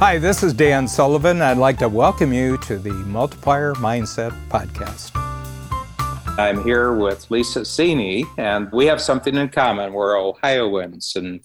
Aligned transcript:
Hi, 0.00 0.16
this 0.16 0.42
is 0.42 0.54
Dan 0.54 0.88
Sullivan. 0.88 1.42
I'd 1.42 1.58
like 1.58 1.76
to 1.80 1.88
welcome 1.90 2.32
you 2.32 2.56
to 2.56 2.78
the 2.78 2.90
Multiplier 2.90 3.74
Mindset 3.74 4.32
Podcast. 4.48 5.10
I'm 6.38 6.64
here 6.64 6.94
with 6.94 7.30
Lisa 7.30 7.60
Cini, 7.60 8.24
and 8.38 8.72
we 8.72 8.86
have 8.86 8.98
something 8.98 9.36
in 9.36 9.50
common. 9.50 9.92
We're 9.92 10.18
Ohioans. 10.18 11.12
And 11.16 11.42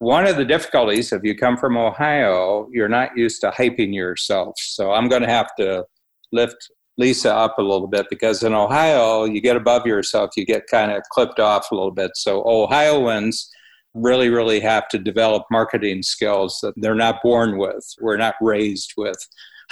one 0.00 0.26
of 0.26 0.36
the 0.36 0.44
difficulties, 0.44 1.14
if 1.14 1.24
you 1.24 1.34
come 1.34 1.56
from 1.56 1.78
Ohio, 1.78 2.68
you're 2.70 2.90
not 2.90 3.16
used 3.16 3.40
to 3.40 3.50
hyping 3.50 3.94
yourself. 3.94 4.54
So 4.58 4.92
I'm 4.92 5.08
going 5.08 5.22
to 5.22 5.28
have 5.28 5.48
to 5.58 5.86
lift 6.30 6.70
Lisa 6.98 7.34
up 7.34 7.58
a 7.58 7.62
little 7.62 7.88
bit 7.88 8.08
because 8.10 8.42
in 8.42 8.52
Ohio, 8.52 9.24
you 9.24 9.40
get 9.40 9.56
above 9.56 9.86
yourself, 9.86 10.32
you 10.36 10.44
get 10.44 10.66
kind 10.66 10.92
of 10.92 11.02
clipped 11.04 11.40
off 11.40 11.70
a 11.70 11.74
little 11.74 11.90
bit. 11.90 12.10
So 12.16 12.44
Ohioans, 12.44 13.48
really, 13.94 14.28
really 14.28 14.60
have 14.60 14.88
to 14.88 14.98
develop 14.98 15.44
marketing 15.50 16.02
skills 16.02 16.58
that 16.62 16.74
they're 16.76 16.94
not 16.94 17.22
born 17.22 17.58
with. 17.58 17.86
We're 18.00 18.16
not 18.16 18.34
raised 18.40 18.94
with 18.96 19.16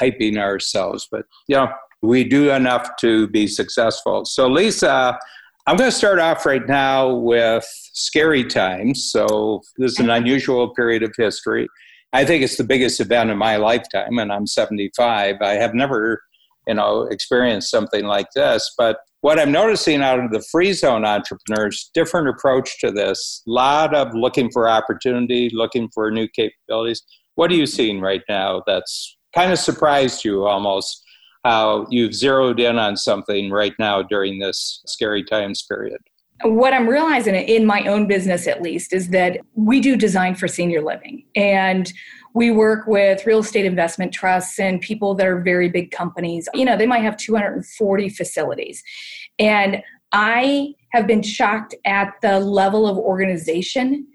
hyping 0.01 0.39
ourselves, 0.39 1.09
but 1.11 1.27
you 1.49 1.57
know, 1.57 1.69
we 2.03 2.25
do 2.25 2.51
enough 2.51 2.89
to 3.01 3.29
be 3.29 3.47
successful. 3.47 4.25
So, 4.25 4.49
Lisa, 4.49 5.19
I'm 5.67 5.77
going 5.77 5.91
to 5.91 5.97
start 5.97 6.19
off 6.19 6.45
right 6.45 6.67
now 6.67 7.15
with 7.15 7.65
scary 7.93 8.45
times. 8.45 9.11
So, 9.11 9.63
this 9.79 9.93
is 9.93 9.99
an 10.01 10.11
unusual 10.11 10.75
period 10.75 11.03
of 11.03 11.15
history. 11.17 11.69
I 12.13 12.25
think 12.25 12.43
it's 12.43 12.57
the 12.57 12.65
biggest 12.65 13.01
event 13.01 13.31
in 13.31 13.39
my 13.39 13.57
lifetime, 13.57 14.19
and 14.19 14.33
I'm 14.33 14.47
75. 14.47 15.37
I 15.41 15.53
have 15.55 15.75
never, 15.75 16.23
you 16.67 16.75
know, 16.75 17.03
experience 17.05 17.71
something 17.71 18.05
like 18.05 18.29
this, 18.35 18.73
but 18.77 18.99
what 19.23 19.39
I'm 19.39 19.53
noticing 19.53 20.03
out 20.03 20.19
of 20.19 20.33
the 20.33 20.45
free 20.51 20.73
zone 20.73 21.05
entrepreneurs, 21.05 21.91
different 21.95 22.29
approach 22.29 22.81
to 22.81 22.91
this. 22.91 23.43
A 23.47 23.51
lot 23.51 23.95
of 23.95 24.13
looking 24.15 24.51
for 24.51 24.69
opportunity, 24.69 25.49
looking 25.53 25.89
for 25.95 26.11
new 26.11 26.27
capabilities. 26.27 27.03
What 27.37 27.51
are 27.53 27.55
you 27.55 27.67
seeing 27.67 28.01
right 28.01 28.23
now 28.29 28.63
that's 28.67 29.17
kind 29.33 29.53
of 29.53 29.59
surprised 29.59 30.25
you 30.25 30.45
almost? 30.45 31.05
How 31.45 31.87
you've 31.91 32.15
zeroed 32.15 32.61
in 32.61 32.79
on 32.79 32.97
something 32.97 33.51
right 33.51 33.73
now 33.79 34.03
during 34.03 34.39
this 34.39 34.81
scary 34.87 35.25
times 35.25 35.65
period? 35.69 35.99
What 36.45 36.73
I'm 36.75 36.89
realizing 36.89 37.35
in 37.35 37.65
my 37.65 37.85
own 37.87 38.07
business, 38.07 38.47
at 38.47 38.63
least, 38.63 38.93
is 38.93 39.09
that 39.09 39.39
we 39.55 39.81
do 39.81 39.97
design 39.97 40.35
for 40.35 40.49
senior 40.49 40.83
living. 40.83 41.25
And 41.37 41.93
we 42.35 42.51
work 42.51 42.87
with 42.87 43.27
real 43.27 43.41
estate 43.41 43.65
investment 43.65 44.13
trusts 44.13 44.59
and 44.59 44.81
people 44.81 45.15
that 45.15 45.27
are 45.27 45.41
very 45.41 45.69
big 45.69 45.91
companies. 45.91 46.49
You 46.55 46.65
know, 46.65 46.77
they 46.77 46.87
might 46.87 47.03
have 47.03 47.17
240 47.17 48.09
facilities. 48.09 48.83
And 49.39 49.83
I 50.13 50.75
have 50.93 51.07
been 51.07 51.23
shocked 51.23 51.75
at 51.85 52.15
the 52.23 52.39
level 52.41 52.87
of 52.87 52.97
organization 52.97 54.07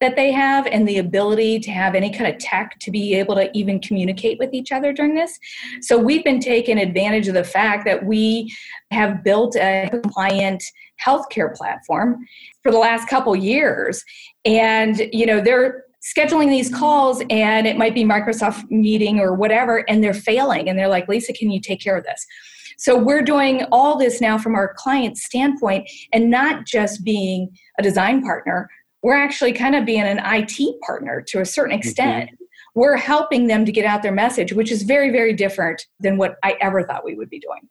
that 0.00 0.16
they 0.16 0.32
have 0.32 0.66
and 0.66 0.86
the 0.88 0.98
ability 0.98 1.60
to 1.60 1.70
have 1.70 1.94
any 1.94 2.10
kind 2.10 2.26
of 2.26 2.40
tech 2.40 2.76
to 2.80 2.90
be 2.90 3.14
able 3.14 3.36
to 3.36 3.48
even 3.56 3.78
communicate 3.78 4.36
with 4.38 4.52
each 4.52 4.72
other 4.72 4.92
during 4.92 5.14
this. 5.14 5.38
So 5.80 5.96
we've 5.96 6.24
been 6.24 6.40
taking 6.40 6.76
advantage 6.76 7.28
of 7.28 7.34
the 7.34 7.44
fact 7.44 7.84
that 7.84 8.04
we 8.04 8.52
have 8.90 9.22
built 9.22 9.54
a 9.54 9.88
compliant 9.90 10.64
healthcare 11.00 11.54
platform 11.54 12.26
for 12.62 12.72
the 12.72 12.78
last 12.78 13.08
couple 13.08 13.34
years 13.34 14.04
and 14.44 15.08
you 15.12 15.26
know 15.26 15.40
they're 15.40 15.84
scheduling 16.02 16.48
these 16.48 16.72
calls 16.74 17.22
and 17.30 17.66
it 17.66 17.76
might 17.76 17.94
be 17.94 18.04
Microsoft 18.04 18.68
meeting 18.70 19.20
or 19.20 19.34
whatever 19.34 19.88
and 19.88 20.02
they're 20.02 20.12
failing 20.12 20.68
and 20.68 20.78
they're 20.78 20.88
like, 20.88 21.08
Lisa, 21.08 21.32
can 21.32 21.50
you 21.50 21.60
take 21.60 21.80
care 21.80 21.96
of 21.96 22.04
this? 22.04 22.26
So 22.76 22.98
we're 22.98 23.22
doing 23.22 23.64
all 23.70 23.96
this 23.96 24.20
now 24.20 24.38
from 24.38 24.56
our 24.56 24.74
client 24.74 25.16
standpoint 25.16 25.88
and 26.12 26.30
not 26.30 26.66
just 26.66 27.04
being 27.04 27.56
a 27.78 27.82
design 27.82 28.22
partner. 28.22 28.68
We're 29.02 29.16
actually 29.16 29.52
kind 29.52 29.76
of 29.76 29.84
being 29.84 30.02
an 30.02 30.20
IT 30.24 30.80
partner 30.84 31.22
to 31.28 31.40
a 31.40 31.44
certain 31.44 31.76
extent. 31.76 32.30
Mm-hmm. 32.30 32.44
We're 32.74 32.96
helping 32.96 33.46
them 33.46 33.64
to 33.64 33.72
get 33.72 33.84
out 33.84 34.02
their 34.02 34.12
message, 34.12 34.52
which 34.52 34.72
is 34.72 34.82
very, 34.82 35.10
very 35.10 35.32
different 35.32 35.86
than 36.00 36.16
what 36.16 36.36
I 36.42 36.56
ever 36.60 36.82
thought 36.82 37.04
we 37.04 37.14
would 37.14 37.30
be 37.30 37.38
doing. 37.38 37.68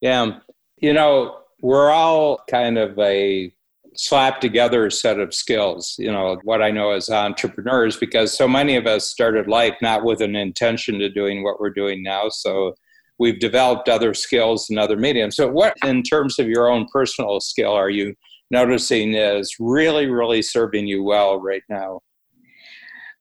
Yeah. 0.00 0.40
You 0.78 0.92
know, 0.92 1.38
we're 1.62 1.90
all 1.90 2.42
kind 2.50 2.76
of 2.76 2.98
a 2.98 3.52
slap 3.96 4.40
together 4.40 4.88
set 4.90 5.18
of 5.18 5.34
skills, 5.34 5.94
you 5.98 6.10
know, 6.10 6.38
what 6.44 6.62
I 6.62 6.70
know 6.70 6.90
as 6.90 7.10
entrepreneurs, 7.10 7.96
because 7.96 8.36
so 8.36 8.46
many 8.46 8.76
of 8.76 8.86
us 8.86 9.10
started 9.10 9.48
life 9.48 9.74
not 9.82 10.04
with 10.04 10.20
an 10.20 10.36
intention 10.36 10.98
to 11.00 11.08
doing 11.08 11.42
what 11.42 11.60
we're 11.60 11.70
doing 11.70 12.02
now. 12.02 12.28
So 12.28 12.74
we've 13.18 13.38
developed 13.38 13.88
other 13.88 14.14
skills 14.14 14.70
and 14.70 14.78
other 14.78 14.96
mediums. 14.96 15.36
So, 15.36 15.48
what, 15.48 15.74
in 15.84 16.02
terms 16.02 16.38
of 16.38 16.48
your 16.48 16.68
own 16.68 16.86
personal 16.92 17.40
skill, 17.40 17.72
are 17.72 17.90
you 17.90 18.14
noticing 18.50 19.14
is 19.14 19.54
really, 19.60 20.06
really 20.06 20.42
serving 20.42 20.86
you 20.86 21.04
well 21.04 21.40
right 21.40 21.62
now? 21.68 22.00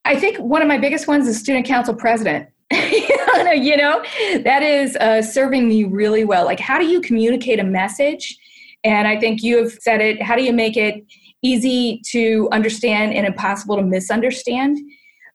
I 0.06 0.20
think 0.20 0.38
one 0.38 0.62
of 0.62 0.68
my 0.68 0.78
biggest 0.78 1.08
ones 1.08 1.28
is 1.28 1.38
student 1.38 1.66
council 1.66 1.94
president. 1.94 2.50
you 2.72 3.78
know, 3.78 4.04
that 4.44 4.62
is 4.64 4.96
uh, 4.98 5.22
serving 5.22 5.68
me 5.68 5.84
really 5.84 6.24
well. 6.24 6.46
Like, 6.46 6.60
how 6.60 6.80
do 6.80 6.86
you 6.86 7.02
communicate 7.02 7.60
a 7.60 7.64
message? 7.64 8.38
And 8.84 9.08
I 9.08 9.20
think 9.20 9.44
you 9.44 9.58
have 9.58 9.74
said 9.74 10.02
it. 10.02 10.22
How 10.22 10.36
do 10.36 10.44
you 10.44 10.54
make 10.54 10.78
it 10.78 11.06
easy 11.42 12.02
to 12.12 12.48
understand 12.52 13.14
and 13.14 13.26
impossible 13.26 13.76
to 13.76 13.84
misunderstand? 13.84 14.78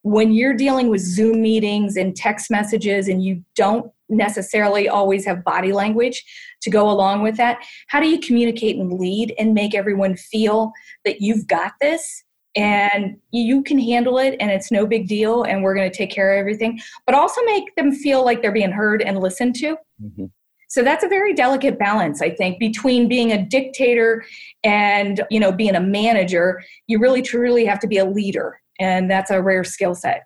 When 0.02 0.32
you're 0.32 0.54
dealing 0.54 0.88
with 0.88 1.00
Zoom 1.00 1.42
meetings 1.42 1.96
and 1.96 2.14
text 2.14 2.50
messages 2.50 3.08
and 3.08 3.24
you 3.24 3.42
don't 3.56 3.90
necessarily 4.08 4.88
always 4.88 5.24
have 5.24 5.44
body 5.44 5.72
language 5.72 6.24
to 6.62 6.70
go 6.70 6.90
along 6.90 7.22
with 7.22 7.36
that, 7.36 7.58
how 7.88 8.00
do 8.00 8.08
you 8.08 8.18
communicate 8.18 8.76
and 8.76 8.98
lead 8.98 9.34
and 9.38 9.54
make 9.54 9.74
everyone 9.74 10.16
feel 10.16 10.72
that 11.04 11.20
you've 11.20 11.46
got 11.46 11.72
this 11.80 12.22
and 12.56 13.16
you 13.32 13.62
can 13.62 13.78
handle 13.78 14.18
it 14.18 14.36
and 14.40 14.50
it's 14.50 14.70
no 14.70 14.86
big 14.86 15.08
deal 15.08 15.42
and 15.42 15.62
we're 15.62 15.74
going 15.74 15.90
to 15.90 15.96
take 15.96 16.10
care 16.10 16.34
of 16.34 16.38
everything, 16.38 16.80
but 17.06 17.14
also 17.14 17.42
make 17.44 17.74
them 17.76 17.92
feel 17.92 18.24
like 18.24 18.42
they're 18.42 18.52
being 18.52 18.72
heard 18.72 19.02
and 19.02 19.18
listened 19.18 19.54
to? 19.56 19.76
Mm-hmm. 20.02 20.26
So 20.74 20.82
that's 20.82 21.04
a 21.04 21.08
very 21.08 21.34
delicate 21.34 21.78
balance, 21.78 22.20
I 22.20 22.30
think, 22.30 22.58
between 22.58 23.06
being 23.06 23.30
a 23.30 23.40
dictator 23.40 24.24
and, 24.64 25.22
you 25.30 25.38
know, 25.38 25.52
being 25.52 25.76
a 25.76 25.80
manager. 25.80 26.64
You 26.88 26.98
really 26.98 27.22
truly 27.22 27.64
have 27.64 27.78
to 27.78 27.86
be 27.86 27.98
a 27.98 28.04
leader, 28.04 28.60
and 28.80 29.08
that's 29.08 29.30
a 29.30 29.40
rare 29.40 29.62
skill 29.62 29.94
set. 29.94 30.24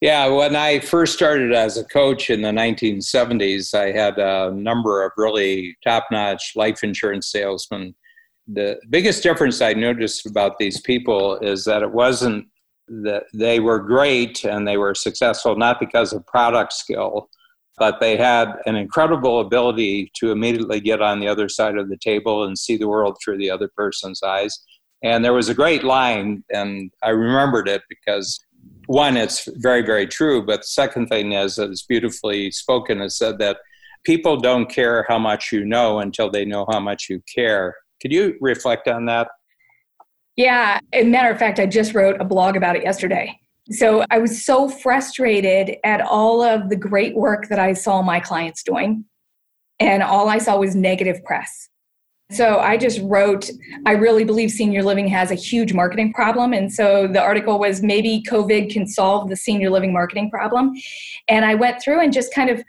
Yeah, 0.00 0.26
when 0.26 0.56
I 0.56 0.80
first 0.80 1.14
started 1.14 1.52
as 1.52 1.76
a 1.76 1.84
coach 1.84 2.30
in 2.30 2.42
the 2.42 2.48
1970s, 2.48 3.74
I 3.74 3.92
had 3.92 4.18
a 4.18 4.50
number 4.50 5.04
of 5.04 5.12
really 5.16 5.76
top 5.84 6.08
notch 6.10 6.54
life 6.56 6.82
insurance 6.82 7.30
salesmen. 7.30 7.94
The 8.48 8.80
biggest 8.90 9.22
difference 9.22 9.62
I 9.62 9.72
noticed 9.72 10.26
about 10.26 10.58
these 10.58 10.80
people 10.80 11.38
is 11.38 11.64
that 11.66 11.84
it 11.84 11.92
wasn't 11.92 12.48
that 12.88 13.26
they 13.32 13.60
were 13.60 13.78
great 13.78 14.44
and 14.44 14.66
they 14.66 14.78
were 14.78 14.96
successful 14.96 15.54
not 15.54 15.78
because 15.78 16.12
of 16.12 16.26
product 16.26 16.72
skill, 16.72 17.30
but 17.78 18.00
they 18.00 18.16
had 18.16 18.54
an 18.66 18.76
incredible 18.76 19.40
ability 19.40 20.10
to 20.16 20.32
immediately 20.32 20.80
get 20.80 21.02
on 21.02 21.20
the 21.20 21.28
other 21.28 21.48
side 21.48 21.76
of 21.76 21.88
the 21.88 21.98
table 21.98 22.44
and 22.44 22.58
see 22.58 22.76
the 22.76 22.88
world 22.88 23.18
through 23.22 23.38
the 23.38 23.50
other 23.50 23.70
person's 23.76 24.22
eyes. 24.22 24.58
And 25.02 25.24
there 25.24 25.34
was 25.34 25.48
a 25.48 25.54
great 25.54 25.84
line, 25.84 26.42
and 26.50 26.90
I 27.02 27.10
remembered 27.10 27.68
it 27.68 27.82
because 27.88 28.40
one, 28.86 29.16
it's 29.16 29.48
very, 29.56 29.82
very 29.82 30.06
true. 30.06 30.44
But 30.44 30.60
the 30.60 30.68
second 30.68 31.08
thing 31.08 31.32
is, 31.32 31.58
it's 31.58 31.84
beautifully 31.84 32.50
spoken, 32.50 33.00
is 33.00 33.18
said 33.18 33.38
that 33.38 33.58
people 34.04 34.36
don't 34.36 34.70
care 34.70 35.04
how 35.08 35.18
much 35.18 35.52
you 35.52 35.64
know 35.64 35.98
until 35.98 36.30
they 36.30 36.44
know 36.44 36.66
how 36.70 36.80
much 36.80 37.08
you 37.10 37.20
care. 37.32 37.74
Could 38.00 38.12
you 38.12 38.36
reflect 38.40 38.88
on 38.88 39.06
that? 39.06 39.28
Yeah. 40.36 40.78
As 40.92 41.04
a 41.04 41.08
matter 41.08 41.30
of 41.30 41.38
fact, 41.38 41.58
I 41.58 41.66
just 41.66 41.94
wrote 41.94 42.20
a 42.20 42.24
blog 42.24 42.56
about 42.56 42.76
it 42.76 42.82
yesterday. 42.82 43.38
So 43.70 44.04
I 44.10 44.18
was 44.18 44.44
so 44.44 44.68
frustrated 44.68 45.76
at 45.82 46.00
all 46.00 46.42
of 46.42 46.68
the 46.68 46.76
great 46.76 47.16
work 47.16 47.48
that 47.48 47.58
I 47.58 47.72
saw 47.72 48.02
my 48.02 48.20
clients 48.20 48.62
doing, 48.62 49.04
and 49.80 50.02
all 50.02 50.28
I 50.28 50.38
saw 50.38 50.58
was 50.58 50.76
negative 50.76 51.22
press. 51.24 51.68
So 52.32 52.58
I 52.58 52.76
just 52.76 53.00
wrote, 53.02 53.48
I 53.84 53.92
really 53.92 54.24
believe 54.24 54.50
senior 54.50 54.82
living 54.82 55.06
has 55.08 55.30
a 55.30 55.36
huge 55.36 55.72
marketing 55.72 56.12
problem. 56.12 56.52
And 56.52 56.72
so 56.72 57.06
the 57.06 57.20
article 57.22 57.58
was 57.58 57.82
maybe 57.82 58.24
COVID 58.28 58.72
can 58.72 58.86
solve 58.86 59.28
the 59.28 59.36
senior 59.36 59.70
living 59.70 59.92
marketing 59.92 60.30
problem. 60.30 60.72
And 61.28 61.44
I 61.44 61.54
went 61.54 61.80
through 61.80 62.00
and 62.00 62.12
just 62.12 62.34
kind 62.34 62.50
of 62.50 62.64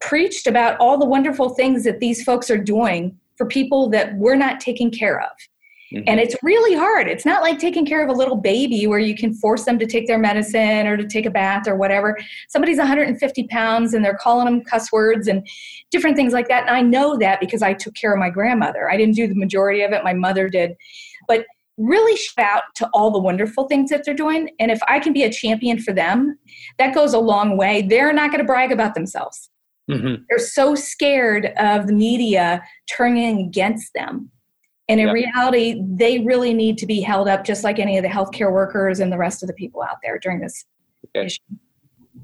preached 0.00 0.46
about 0.46 0.78
all 0.78 0.98
the 0.98 1.06
wonderful 1.06 1.50
things 1.50 1.84
that 1.84 2.00
these 2.00 2.22
folks 2.22 2.50
are 2.50 2.58
doing 2.58 3.18
for 3.36 3.46
people 3.46 3.88
that 3.90 4.14
we're 4.16 4.36
not 4.36 4.60
taking 4.60 4.90
care 4.90 5.20
of. 5.20 5.30
Mm-hmm. 5.92 6.04
And 6.06 6.20
it's 6.20 6.36
really 6.42 6.76
hard. 6.76 7.08
It's 7.08 7.24
not 7.24 7.42
like 7.42 7.58
taking 7.58 7.86
care 7.86 8.02
of 8.02 8.10
a 8.10 8.18
little 8.18 8.36
baby 8.36 8.86
where 8.86 8.98
you 8.98 9.14
can 9.14 9.32
force 9.32 9.64
them 9.64 9.78
to 9.78 9.86
take 9.86 10.06
their 10.06 10.18
medicine 10.18 10.86
or 10.86 10.96
to 10.98 11.06
take 11.06 11.24
a 11.24 11.30
bath 11.30 11.66
or 11.66 11.76
whatever. 11.76 12.18
Somebody's 12.48 12.76
150 12.76 13.46
pounds 13.48 13.94
and 13.94 14.04
they're 14.04 14.18
calling 14.20 14.44
them 14.44 14.62
cuss 14.62 14.92
words 14.92 15.28
and 15.28 15.46
different 15.90 16.16
things 16.16 16.34
like 16.34 16.48
that. 16.48 16.66
And 16.66 16.76
I 16.76 16.82
know 16.82 17.16
that 17.18 17.40
because 17.40 17.62
I 17.62 17.72
took 17.72 17.94
care 17.94 18.12
of 18.12 18.18
my 18.18 18.28
grandmother. 18.28 18.90
I 18.90 18.98
didn't 18.98 19.14
do 19.14 19.26
the 19.26 19.34
majority 19.34 19.82
of 19.82 19.92
it, 19.92 20.04
my 20.04 20.12
mother 20.12 20.48
did. 20.48 20.74
But 21.26 21.46
really 21.78 22.16
shout 22.16 22.46
out 22.56 22.62
to 22.74 22.90
all 22.92 23.10
the 23.10 23.18
wonderful 23.18 23.66
things 23.66 23.88
that 23.88 24.04
they're 24.04 24.12
doing. 24.12 24.50
And 24.58 24.70
if 24.70 24.80
I 24.88 24.98
can 24.98 25.12
be 25.12 25.22
a 25.22 25.32
champion 25.32 25.78
for 25.78 25.94
them, 25.94 26.38
that 26.76 26.94
goes 26.94 27.14
a 27.14 27.18
long 27.18 27.56
way. 27.56 27.82
They're 27.82 28.12
not 28.12 28.30
going 28.30 28.40
to 28.40 28.44
brag 28.46 28.72
about 28.72 28.94
themselves. 28.94 29.48
Mm-hmm. 29.88 30.22
They're 30.28 30.38
so 30.38 30.74
scared 30.74 31.46
of 31.56 31.86
the 31.86 31.94
media 31.94 32.62
turning 32.90 33.46
against 33.46 33.94
them 33.94 34.30
and 34.88 35.00
in 35.00 35.06
yep. 35.06 35.14
reality, 35.14 35.82
they 35.86 36.20
really 36.20 36.54
need 36.54 36.78
to 36.78 36.86
be 36.86 37.00
held 37.00 37.28
up 37.28 37.44
just 37.44 37.62
like 37.62 37.78
any 37.78 37.98
of 37.98 38.02
the 38.02 38.08
healthcare 38.08 38.52
workers 38.52 39.00
and 39.00 39.12
the 39.12 39.18
rest 39.18 39.42
of 39.42 39.46
the 39.46 39.52
people 39.52 39.82
out 39.82 39.96
there 40.02 40.18
during 40.18 40.40
this 40.40 40.64
okay. 41.14 41.26
issue. 41.26 41.42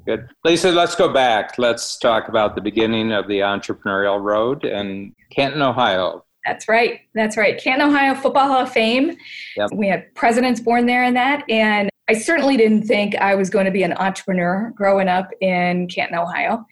Good. 0.06 0.28
Lisa, 0.44 0.70
let's 0.70 0.94
go 0.94 1.12
back. 1.12 1.58
Let's 1.58 1.98
talk 1.98 2.28
about 2.28 2.54
the 2.54 2.60
beginning 2.60 3.12
of 3.12 3.28
the 3.28 3.40
entrepreneurial 3.40 4.20
road 4.22 4.64
in 4.64 5.14
Canton, 5.30 5.62
Ohio. 5.62 6.24
That's 6.44 6.68
right. 6.68 7.00
That's 7.14 7.36
right. 7.36 7.58
Canton, 7.62 7.88
Ohio 7.88 8.14
Football 8.14 8.48
Hall 8.48 8.62
of 8.62 8.72
Fame. 8.72 9.16
Yep. 9.56 9.70
We 9.74 9.88
had 9.88 10.14
presidents 10.14 10.60
born 10.60 10.86
there 10.86 11.04
in 11.04 11.14
that. 11.14 11.44
And 11.48 11.88
I 12.08 12.14
certainly 12.14 12.56
didn't 12.56 12.82
think 12.82 13.14
I 13.16 13.34
was 13.34 13.48
going 13.48 13.64
to 13.64 13.70
be 13.70 13.82
an 13.82 13.94
entrepreneur 13.94 14.72
growing 14.76 15.08
up 15.08 15.30
in 15.40 15.88
Canton, 15.88 16.18
Ohio. 16.18 16.66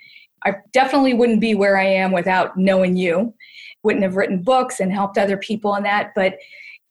I 0.44 0.56
definitely 0.72 1.14
wouldn't 1.14 1.40
be 1.40 1.54
where 1.54 1.78
I 1.78 1.84
am 1.84 2.12
without 2.12 2.58
knowing 2.58 2.96
you. 2.96 3.32
Wouldn't 3.82 4.04
have 4.04 4.16
written 4.16 4.42
books 4.42 4.80
and 4.80 4.92
helped 4.92 5.18
other 5.18 5.36
people 5.36 5.74
in 5.74 5.82
that. 5.82 6.12
But 6.14 6.38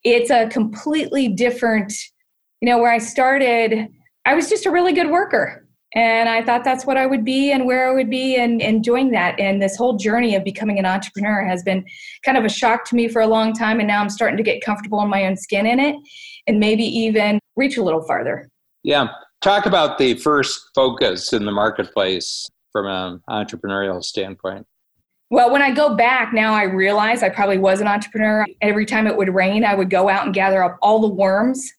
it's 0.03 0.29
a 0.29 0.47
completely 0.47 1.27
different, 1.27 1.93
you 2.61 2.69
know, 2.69 2.79
where 2.79 2.91
I 2.91 2.97
started, 2.97 3.87
I 4.25 4.33
was 4.33 4.49
just 4.49 4.65
a 4.65 4.71
really 4.71 4.93
good 4.93 5.09
worker. 5.09 5.67
And 5.93 6.29
i 6.29 6.41
thought 6.41 6.63
that's 6.63 6.85
what 6.85 6.95
i 6.95 7.05
would 7.05 7.25
be 7.25 7.51
and 7.51 7.65
where 7.65 7.89
i 7.89 7.93
would 7.93 8.09
be 8.09 8.37
and, 8.37 8.61
and 8.61 8.81
doing 8.81 9.11
that. 9.11 9.37
And 9.39 9.61
this 9.61 9.75
whole 9.75 9.97
journey 9.97 10.35
of 10.35 10.43
becoming 10.45 10.79
an 10.79 10.85
entrepreneur 10.85 11.43
has 11.43 11.63
been 11.63 11.83
kind 12.23 12.37
of 12.37 12.45
a 12.45 12.49
shock 12.49 12.85
to 12.85 12.95
me 12.95 13.09
for 13.09 13.21
a 13.21 13.27
long 13.27 13.51
time. 13.53 13.79
And 13.79 13.87
now 13.89 14.01
i'm 14.01 14.09
starting 14.09 14.37
to 14.37 14.43
get 14.43 14.63
comfortable 14.63 15.01
in 15.01 15.09
my 15.09 15.25
own 15.25 15.35
skin 15.35 15.65
in 15.65 15.79
it 15.79 15.95
and 16.47 16.61
maybe 16.61 16.83
even 16.83 17.39
reach 17.57 17.75
a 17.75 17.83
little 17.83 18.03
farther. 18.03 18.47
Yeah. 18.83 19.09
Talk 19.41 19.65
about 19.65 19.97
the 19.97 20.13
first 20.15 20.69
focus 20.73 21.33
in 21.33 21.45
the 21.45 21.51
marketplace 21.51 22.47
from 22.71 22.87
an 22.87 23.21
entrepreneurial 23.29 24.01
standpoint 24.01 24.65
well, 25.31 25.49
when 25.49 25.61
I 25.61 25.71
go 25.71 25.95
back 25.95 26.33
now, 26.33 26.53
I 26.53 26.63
realize 26.63 27.23
I 27.23 27.29
probably 27.29 27.57
was 27.57 27.79
an 27.79 27.87
entrepreneur. 27.87 28.45
Every 28.61 28.85
time 28.85 29.07
it 29.07 29.15
would 29.15 29.33
rain, 29.33 29.63
I 29.63 29.73
would 29.73 29.89
go 29.89 30.09
out 30.09 30.25
and 30.25 30.35
gather 30.35 30.61
up 30.61 30.77
all 30.81 30.99
the 30.99 31.07
worms 31.07 31.73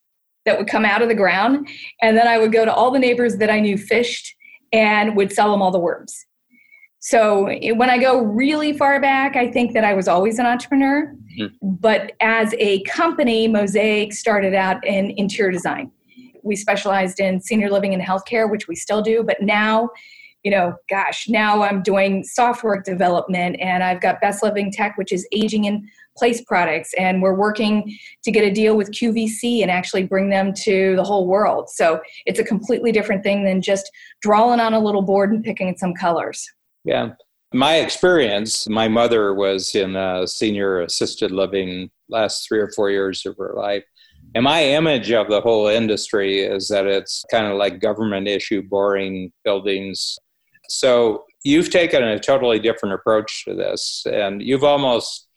that 0.46 0.58
would 0.58 0.68
come 0.68 0.86
out 0.86 1.02
of 1.02 1.08
the 1.08 1.14
ground. 1.14 1.68
And 2.00 2.16
then 2.16 2.26
I 2.26 2.38
would 2.38 2.50
go 2.50 2.64
to 2.64 2.72
all 2.72 2.90
the 2.90 2.98
neighbors 2.98 3.36
that 3.36 3.50
I 3.50 3.60
knew 3.60 3.76
fished 3.76 4.34
and 4.72 5.14
would 5.16 5.32
sell 5.32 5.52
them 5.52 5.60
all 5.60 5.70
the 5.70 5.78
worms. 5.78 6.24
So 7.00 7.54
when 7.74 7.90
I 7.90 7.98
go 7.98 8.22
really 8.22 8.72
far 8.72 9.00
back, 9.00 9.36
I 9.36 9.50
think 9.50 9.74
that 9.74 9.84
I 9.84 9.92
was 9.92 10.08
always 10.08 10.38
an 10.38 10.46
entrepreneur. 10.46 11.14
Mm-hmm. 11.38 11.74
But 11.80 12.12
as 12.20 12.54
a 12.58 12.82
company, 12.84 13.48
Mosaic 13.48 14.14
started 14.14 14.54
out 14.54 14.82
in 14.86 15.10
interior 15.18 15.52
design. 15.52 15.90
We 16.42 16.56
specialized 16.56 17.20
in 17.20 17.40
senior 17.40 17.70
living 17.70 17.92
and 17.92 18.02
healthcare, 18.02 18.50
which 18.50 18.66
we 18.66 18.76
still 18.76 19.02
do. 19.02 19.22
But 19.22 19.42
now, 19.42 19.90
you 20.42 20.50
know, 20.50 20.74
gosh, 20.90 21.28
now 21.28 21.62
I'm 21.62 21.82
doing 21.82 22.24
software 22.24 22.80
development 22.80 23.56
and 23.60 23.82
I've 23.82 24.00
got 24.00 24.20
Best 24.20 24.42
Living 24.42 24.72
Tech, 24.72 24.98
which 24.98 25.12
is 25.12 25.26
aging 25.32 25.64
in 25.64 25.88
place 26.16 26.42
products 26.42 26.92
and 26.98 27.22
we're 27.22 27.34
working 27.34 27.96
to 28.24 28.30
get 28.30 28.44
a 28.44 28.50
deal 28.50 28.76
with 28.76 28.90
QVC 28.90 29.62
and 29.62 29.70
actually 29.70 30.04
bring 30.04 30.30
them 30.30 30.52
to 30.64 30.96
the 30.96 31.04
whole 31.04 31.26
world. 31.26 31.70
So 31.70 32.00
it's 32.26 32.38
a 32.38 32.44
completely 32.44 32.92
different 32.92 33.22
thing 33.22 33.44
than 33.44 33.62
just 33.62 33.90
drawing 34.20 34.60
on 34.60 34.74
a 34.74 34.80
little 34.80 35.02
board 35.02 35.32
and 35.32 35.42
picking 35.42 35.76
some 35.76 35.94
colors. 35.94 36.44
Yeah. 36.84 37.10
My 37.54 37.76
experience, 37.76 38.68
my 38.68 38.88
mother 38.88 39.34
was 39.34 39.74
in 39.74 39.94
a 39.94 40.26
senior 40.26 40.80
assisted 40.80 41.30
living 41.30 41.90
last 42.08 42.48
three 42.48 42.58
or 42.58 42.70
four 42.74 42.90
years 42.90 43.24
of 43.26 43.36
her 43.36 43.54
life. 43.56 43.84
And 44.34 44.44
my 44.44 44.64
image 44.64 45.12
of 45.12 45.28
the 45.28 45.42
whole 45.42 45.66
industry 45.66 46.40
is 46.40 46.68
that 46.68 46.86
it's 46.86 47.22
kind 47.30 47.46
of 47.46 47.58
like 47.58 47.80
government 47.80 48.26
issue, 48.26 48.62
boring 48.62 49.30
buildings. 49.44 50.18
So 50.72 51.24
you've 51.44 51.70
taken 51.70 52.02
a 52.02 52.18
totally 52.18 52.58
different 52.58 52.94
approach 52.94 53.44
to 53.44 53.54
this, 53.54 54.04
and 54.10 54.42
you've 54.42 54.64
almost 54.64 55.28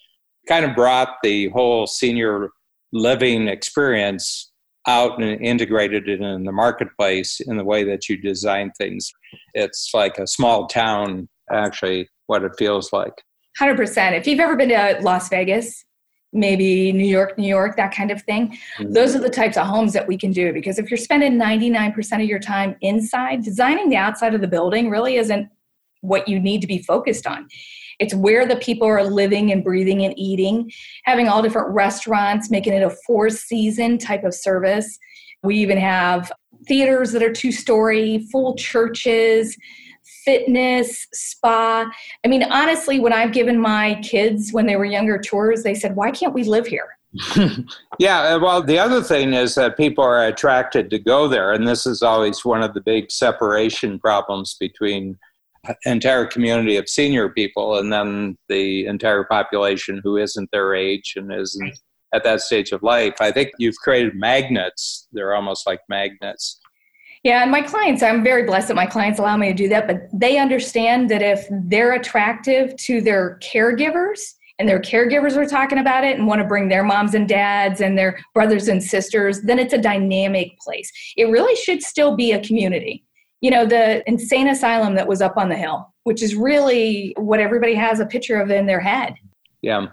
kind 0.47 0.63
of 0.63 0.75
brought 0.75 1.17
the 1.23 1.49
whole 1.49 1.87
senior 1.87 2.49
living 2.93 3.49
experience 3.49 4.51
out 4.87 5.21
and 5.21 5.41
integrated 5.41 6.07
it 6.07 6.21
in 6.21 6.45
the 6.45 6.51
marketplace 6.51 7.41
in 7.41 7.57
the 7.57 7.65
way 7.65 7.83
that 7.83 8.07
you 8.07 8.15
design 8.15 8.71
things. 8.77 9.11
It's 9.53 9.91
like 9.93 10.17
a 10.19 10.27
small 10.27 10.67
town, 10.67 11.27
actually, 11.51 12.07
what 12.27 12.43
it 12.43 12.53
feels 12.57 12.93
like. 12.93 13.13
100%. 13.59 14.13
If 14.13 14.27
you've 14.27 14.39
ever 14.39 14.55
been 14.55 14.69
to 14.69 14.99
Las 15.01 15.27
Vegas, 15.27 15.83
maybe 16.35 16.91
New 16.91 17.05
York, 17.05 17.37
New 17.37 17.47
York, 17.47 17.75
that 17.77 17.93
kind 17.93 18.11
of 18.11 18.21
thing, 18.23 18.57
mm-hmm. 18.77 18.91
those 18.91 19.15
are 19.15 19.19
the 19.19 19.29
types 19.29 19.57
of 19.57 19.65
homes 19.65 19.93
that 19.93 20.07
we 20.07 20.17
can 20.17 20.31
do. 20.31 20.53
Because 20.53 20.77
if 20.77 20.91
you're 20.91 20.97
spending 20.97 21.39
99% 21.39 22.21
of 22.21 22.27
your 22.27 22.39
time 22.39 22.75
inside, 22.81 23.43
designing 23.43 23.89
the 23.89 23.95
outside 23.95 24.35
of 24.35 24.41
the 24.41 24.47
building 24.47 24.89
really 24.89 25.15
isn't 25.15 25.49
what 26.01 26.27
you 26.27 26.39
need 26.39 26.61
to 26.61 26.67
be 26.67 26.77
focused 26.77 27.25
on. 27.25 27.47
It's 27.99 28.13
where 28.13 28.45
the 28.45 28.57
people 28.57 28.87
are 28.87 29.03
living 29.03 29.51
and 29.51 29.63
breathing 29.63 30.03
and 30.03 30.13
eating, 30.17 30.71
having 31.05 31.27
all 31.27 31.41
different 31.41 31.69
restaurants, 31.69 32.51
making 32.51 32.73
it 32.73 32.83
a 32.83 32.95
four 33.07 33.29
season 33.29 33.97
type 33.97 34.23
of 34.23 34.33
service. 34.33 34.99
We 35.43 35.57
even 35.57 35.77
have 35.77 36.31
theaters 36.67 37.11
that 37.13 37.23
are 37.23 37.31
two 37.31 37.51
story, 37.51 38.27
full 38.31 38.55
churches, 38.55 39.57
fitness, 40.25 41.07
spa. 41.13 41.89
I 42.24 42.27
mean, 42.27 42.44
honestly, 42.44 43.00
when 43.00 43.13
I've 43.13 43.31
given 43.31 43.60
my 43.60 43.95
kids 44.01 44.51
when 44.51 44.66
they 44.66 44.75
were 44.75 44.86
younger 44.86 45.18
tours, 45.19 45.63
they 45.63 45.75
said, 45.75 45.95
Why 45.95 46.12
can't 46.12 46.33
we 46.33 46.44
live 46.44 46.68
here? 46.68 46.98
yeah, 48.00 48.22
uh, 48.22 48.39
well, 48.39 48.62
the 48.62 48.77
other 48.77 49.01
thing 49.01 49.33
is 49.33 49.56
that 49.56 49.77
people 49.77 50.04
are 50.04 50.27
attracted 50.27 50.89
to 50.89 51.00
go 51.00 51.30
there, 51.30 51.54
and 51.54 51.66
this 51.66 51.86
is 51.86 52.01
always 52.01 52.44
one 52.44 52.62
of 52.62 52.74
the 52.74 52.81
big 52.81 53.10
separation 53.10 54.00
problems 54.00 54.57
between 54.60 55.18
entire 55.86 56.25
community 56.25 56.78
of 56.78 56.89
senior 56.89 57.30
people 57.30 57.78
and 57.78 57.92
then 57.92 58.38
the 58.50 58.86
entire 58.86 59.24
population 59.24 60.00
who 60.04 60.18
isn't 60.18 60.50
their 60.51 60.75
age 60.75 61.13
and 61.16 61.33
isn't 61.33 61.80
at 62.13 62.24
that 62.24 62.42
stage 62.42 62.71
of 62.71 62.83
life. 62.83 63.16
I 63.19 63.31
think 63.31 63.51
you've 63.57 63.78
created 63.78 64.16
magnets. 64.16 65.07
They're 65.12 65.36
almost 65.36 65.68
like 65.68 65.81
magnets. 65.89 66.60
Yeah, 67.25 67.42
and 67.42 67.51
my 67.51 67.62
clients, 67.62 68.01
I'm 68.01 68.24
very 68.24 68.44
blessed 68.44 68.69
that 68.69 68.75
my 68.75 68.86
clients 68.86 69.19
allow 69.19 69.36
me 69.36 69.48
to 69.48 69.54
do 69.54 69.68
that, 69.68 69.88
but 69.88 70.07
they 70.13 70.38
understand 70.38 71.10
that 71.10 71.22
if 71.22 71.45
they're 71.50 71.94
attractive 71.94 72.77
to 72.77 73.01
their 73.01 73.39
caregivers 73.44 74.36
and 74.60 74.69
their 74.69 74.80
caregivers 74.80 75.36
are 75.36 75.45
talking 75.45 75.80
about 75.80 76.06
it 76.06 76.18
and 76.18 76.27
want 76.27 76.39
to 76.39 76.48
bring 76.48 76.69
their 76.69 76.83
moms 76.83 77.16
and 77.16 77.27
dads 77.27 77.81
and 77.81 77.98
their 77.98 78.18
brothers 78.33 78.69
and 78.69 78.81
sisters, 78.81 79.42
then 79.42 79.60
it's 79.60 79.74
a 79.74 79.77
dynamic 79.77 80.57
place. 80.60 80.89
It 81.18 81.25
really 81.25 81.56
should 81.57 81.83
still 81.83 82.16
be 82.16 82.31
a 82.31 82.42
community 82.42 83.04
you 83.45 83.51
know, 83.51 83.63
the 83.63 84.01
insane 84.10 84.48
asylum 84.48 84.95
that 84.95 85.07
was 85.07 85.21
up 85.21 85.38
on 85.38 85.50
the 85.50 85.56
hill, 85.56 85.94
which 86.04 86.24
is 86.24 86.33
really 86.36 87.13
what 87.18 87.39
everybody 87.39 87.75
has 87.75 88.00
a 88.00 88.06
picture 88.07 88.42
of 88.42 88.50
in 88.50 88.66
their 88.66 88.80
head. 88.80 89.13
Yeah. 89.62 89.88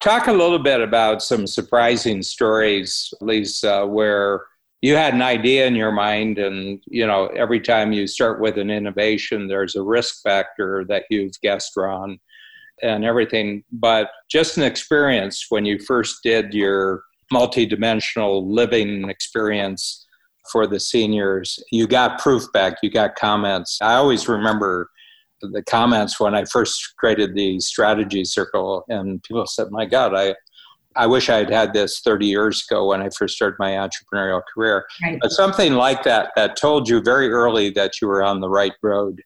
Talk 0.00 0.28
a 0.28 0.32
little 0.32 0.60
bit 0.60 0.80
about 0.80 1.20
some 1.20 1.48
surprising 1.48 2.22
stories, 2.22 3.12
Lisa, 3.20 3.84
where 3.84 4.42
you 4.84 4.96
had 4.96 5.14
an 5.14 5.22
idea 5.22 5.66
in 5.66 5.74
your 5.74 5.92
mind 5.92 6.38
and 6.38 6.82
you 6.86 7.06
know 7.06 7.26
every 7.28 7.60
time 7.60 7.92
you 7.92 8.06
start 8.06 8.40
with 8.40 8.58
an 8.58 8.70
innovation 8.70 9.48
there's 9.48 9.76
a 9.76 9.82
risk 9.82 10.22
factor 10.22 10.84
that 10.88 11.04
you've 11.10 11.40
guessed 11.42 11.76
on 11.76 12.18
and 12.82 13.04
everything 13.04 13.62
but 13.72 14.10
just 14.30 14.56
an 14.56 14.62
experience 14.62 15.46
when 15.48 15.64
you 15.64 15.78
first 15.78 16.18
did 16.22 16.52
your 16.52 17.02
multidimensional 17.32 18.42
living 18.44 19.08
experience 19.08 20.06
for 20.50 20.66
the 20.66 20.80
seniors. 20.80 21.58
You 21.70 21.86
got 21.86 22.20
proof 22.20 22.44
back, 22.52 22.76
you 22.82 22.90
got 22.90 23.16
comments. 23.16 23.78
I 23.80 23.94
always 23.94 24.28
remember 24.28 24.90
the 25.40 25.62
comments 25.62 26.18
when 26.18 26.34
I 26.34 26.44
first 26.44 26.94
created 26.98 27.34
the 27.34 27.60
strategy 27.60 28.24
circle, 28.24 28.84
and 28.88 29.22
people 29.22 29.46
said, 29.46 29.68
My 29.70 29.84
God, 29.84 30.14
I, 30.14 30.34
I 30.96 31.06
wish 31.06 31.28
I 31.28 31.38
had 31.38 31.50
had 31.50 31.72
this 31.72 32.00
30 32.00 32.26
years 32.26 32.64
ago 32.68 32.86
when 32.88 33.02
I 33.02 33.10
first 33.10 33.36
started 33.36 33.56
my 33.58 33.72
entrepreneurial 33.72 34.42
career. 34.52 34.84
Right. 35.02 35.18
But 35.20 35.30
something 35.32 35.74
like 35.74 36.02
that 36.04 36.30
that 36.36 36.56
told 36.56 36.88
you 36.88 37.00
very 37.00 37.30
early 37.30 37.70
that 37.70 38.00
you 38.00 38.08
were 38.08 38.22
on 38.22 38.40
the 38.40 38.48
right 38.48 38.72
road. 38.82 39.22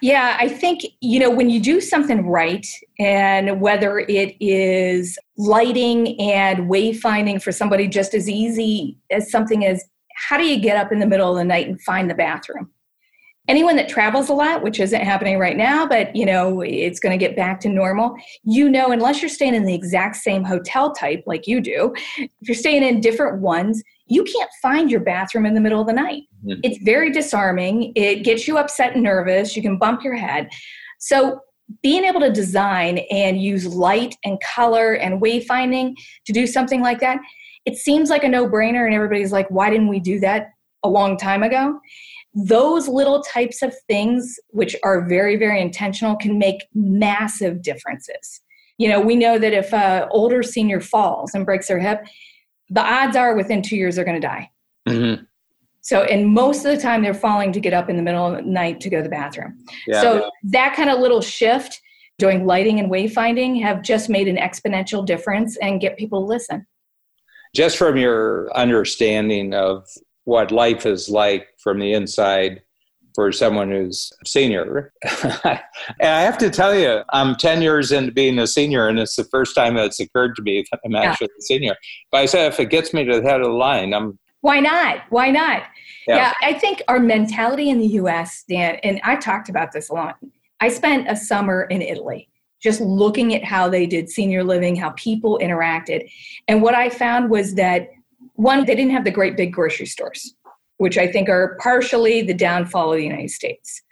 Yeah, 0.00 0.36
I 0.38 0.48
think, 0.48 0.82
you 1.00 1.18
know, 1.18 1.30
when 1.30 1.50
you 1.50 1.60
do 1.60 1.80
something 1.80 2.26
right, 2.26 2.66
and 3.00 3.60
whether 3.60 3.98
it 3.98 4.36
is 4.38 5.18
lighting 5.36 6.20
and 6.20 6.70
wayfinding 6.70 7.42
for 7.42 7.50
somebody 7.50 7.88
just 7.88 8.14
as 8.14 8.28
easy 8.28 8.96
as 9.10 9.30
something 9.30 9.64
as 9.64 9.84
how 10.14 10.36
do 10.36 10.44
you 10.44 10.60
get 10.60 10.76
up 10.76 10.92
in 10.92 11.00
the 11.00 11.06
middle 11.06 11.30
of 11.30 11.36
the 11.36 11.44
night 11.44 11.66
and 11.66 11.80
find 11.82 12.08
the 12.08 12.14
bathroom? 12.14 12.70
Anyone 13.48 13.76
that 13.76 13.88
travels 13.88 14.28
a 14.28 14.34
lot, 14.34 14.62
which 14.62 14.78
isn't 14.78 15.00
happening 15.00 15.38
right 15.38 15.56
now, 15.56 15.86
but 15.86 16.14
you 16.14 16.26
know, 16.26 16.60
it's 16.60 17.00
going 17.00 17.18
to 17.18 17.24
get 17.24 17.34
back 17.34 17.60
to 17.60 17.68
normal. 17.68 18.14
You 18.44 18.68
know, 18.68 18.92
unless 18.92 19.22
you're 19.22 19.28
staying 19.28 19.54
in 19.54 19.64
the 19.64 19.74
exact 19.74 20.16
same 20.16 20.44
hotel 20.44 20.92
type 20.92 21.24
like 21.26 21.46
you 21.46 21.60
do, 21.60 21.92
if 22.18 22.30
you're 22.42 22.54
staying 22.54 22.82
in 22.82 23.00
different 23.00 23.40
ones, 23.40 23.82
you 24.06 24.24
can't 24.24 24.50
find 24.62 24.90
your 24.90 25.00
bathroom 25.00 25.46
in 25.46 25.54
the 25.54 25.60
middle 25.60 25.80
of 25.80 25.86
the 25.86 25.92
night. 25.92 26.24
Mm-hmm. 26.44 26.60
It's 26.62 26.78
very 26.82 27.10
disarming. 27.10 27.92
It 27.94 28.22
gets 28.24 28.46
you 28.46 28.58
upset 28.58 28.94
and 28.94 29.02
nervous. 29.02 29.56
You 29.56 29.62
can 29.62 29.78
bump 29.78 30.04
your 30.04 30.14
head. 30.14 30.48
So, 30.98 31.40
being 31.82 32.04
able 32.04 32.20
to 32.20 32.32
design 32.32 33.00
and 33.10 33.42
use 33.42 33.66
light 33.66 34.16
and 34.24 34.40
color 34.40 34.94
and 34.94 35.20
wayfinding 35.20 35.94
to 36.24 36.32
do 36.32 36.46
something 36.46 36.80
like 36.80 36.98
that 37.00 37.18
it 37.68 37.76
seems 37.76 38.08
like 38.08 38.24
a 38.24 38.28
no 38.28 38.48
brainer, 38.48 38.86
and 38.86 38.94
everybody's 38.94 39.30
like, 39.30 39.46
why 39.50 39.68
didn't 39.68 39.88
we 39.88 40.00
do 40.00 40.18
that 40.20 40.52
a 40.84 40.88
long 40.88 41.18
time 41.18 41.42
ago? 41.42 41.78
Those 42.34 42.88
little 42.88 43.22
types 43.22 43.62
of 43.62 43.74
things, 43.88 44.38
which 44.50 44.76
are 44.82 45.06
very, 45.08 45.36
very 45.36 45.60
intentional, 45.60 46.16
can 46.16 46.38
make 46.38 46.66
massive 46.74 47.62
differences. 47.62 48.40
You 48.76 48.88
know, 48.88 49.00
we 49.00 49.16
know 49.16 49.38
that 49.38 49.52
if 49.52 49.74
an 49.74 50.08
older 50.10 50.42
senior 50.42 50.80
falls 50.80 51.34
and 51.34 51.44
breaks 51.44 51.68
their 51.68 51.80
hip, 51.80 52.06
the 52.70 52.82
odds 52.82 53.16
are 53.16 53.34
within 53.34 53.62
two 53.62 53.76
years 53.76 53.96
they're 53.96 54.04
going 54.04 54.20
to 54.20 54.26
die. 54.26 54.50
Mm-hmm. 54.88 55.24
So, 55.80 56.02
and 56.02 56.26
most 56.28 56.64
of 56.64 56.76
the 56.76 56.80
time 56.80 57.02
they're 57.02 57.14
falling 57.14 57.50
to 57.52 57.60
get 57.60 57.72
up 57.72 57.88
in 57.88 57.96
the 57.96 58.02
middle 58.02 58.26
of 58.26 58.36
the 58.36 58.42
night 58.42 58.80
to 58.80 58.90
go 58.90 58.98
to 58.98 59.02
the 59.02 59.08
bathroom. 59.08 59.58
Yeah, 59.86 60.02
so, 60.02 60.30
that 60.44 60.74
kind 60.76 60.90
of 60.90 61.00
little 61.00 61.22
shift 61.22 61.80
doing 62.18 62.46
lighting 62.46 62.78
and 62.78 62.90
wayfinding 62.90 63.62
have 63.62 63.82
just 63.82 64.08
made 64.08 64.28
an 64.28 64.36
exponential 64.36 65.06
difference 65.06 65.56
and 65.58 65.80
get 65.80 65.96
people 65.96 66.20
to 66.20 66.26
listen. 66.26 66.66
Just 67.54 67.78
from 67.78 67.96
your 67.96 68.54
understanding 68.54 69.54
of 69.54 69.88
what 70.24 70.50
life 70.52 70.84
is 70.84 71.08
like 71.08 71.48
from 71.68 71.80
the 71.80 71.92
inside 71.92 72.62
for 73.14 73.30
someone 73.30 73.70
who's 73.70 74.10
senior. 74.24 74.92
and 75.04 75.60
I 76.00 76.20
have 76.20 76.38
to 76.38 76.48
tell 76.48 76.74
you, 76.74 77.02
I'm 77.10 77.34
10 77.34 77.60
years 77.60 77.92
into 77.92 78.12
being 78.12 78.38
a 78.38 78.46
senior, 78.46 78.88
and 78.88 78.98
it's 78.98 79.16
the 79.16 79.24
first 79.24 79.54
time 79.54 79.74
that's 79.74 80.00
occurred 80.00 80.34
to 80.36 80.42
me 80.42 80.64
that 80.70 80.80
I'm 80.84 80.94
actually 80.94 81.28
yeah. 81.32 81.38
a 81.38 81.42
senior. 81.42 81.76
But 82.10 82.18
I 82.18 82.26
said, 82.26 82.52
if 82.52 82.60
it 82.60 82.70
gets 82.70 82.94
me 82.94 83.04
to 83.04 83.20
the 83.20 83.28
head 83.28 83.40
of 83.40 83.48
the 83.48 83.52
line, 83.52 83.92
I'm. 83.92 84.18
Why 84.40 84.60
not? 84.60 85.02
Why 85.10 85.30
not? 85.30 85.64
Yeah. 86.06 86.16
yeah, 86.16 86.32
I 86.42 86.54
think 86.54 86.80
our 86.88 87.00
mentality 87.00 87.68
in 87.68 87.78
the 87.80 87.88
US, 88.02 88.44
Dan, 88.48 88.76
and 88.84 89.00
I 89.04 89.16
talked 89.16 89.50
about 89.50 89.72
this 89.72 89.90
a 89.90 89.94
lot. 89.94 90.16
I 90.60 90.68
spent 90.68 91.10
a 91.10 91.16
summer 91.16 91.64
in 91.64 91.82
Italy 91.82 92.30
just 92.62 92.80
looking 92.80 93.34
at 93.34 93.44
how 93.44 93.68
they 93.68 93.84
did 93.84 94.08
senior 94.08 94.42
living, 94.42 94.74
how 94.74 94.90
people 94.90 95.38
interacted. 95.42 96.08
And 96.46 96.62
what 96.62 96.74
I 96.74 96.88
found 96.88 97.30
was 97.30 97.54
that 97.56 97.88
one, 98.34 98.64
they 98.64 98.76
didn't 98.76 98.92
have 98.92 99.04
the 99.04 99.10
great 99.10 99.36
big 99.36 99.52
grocery 99.52 99.86
stores, 99.86 100.34
which 100.78 100.98
I 100.98 101.06
think 101.06 101.28
are 101.28 101.56
partially 101.60 102.22
the 102.22 102.34
downfall 102.34 102.92
of 102.92 102.98
the 102.98 103.04
United 103.04 103.30
States. 103.30 103.82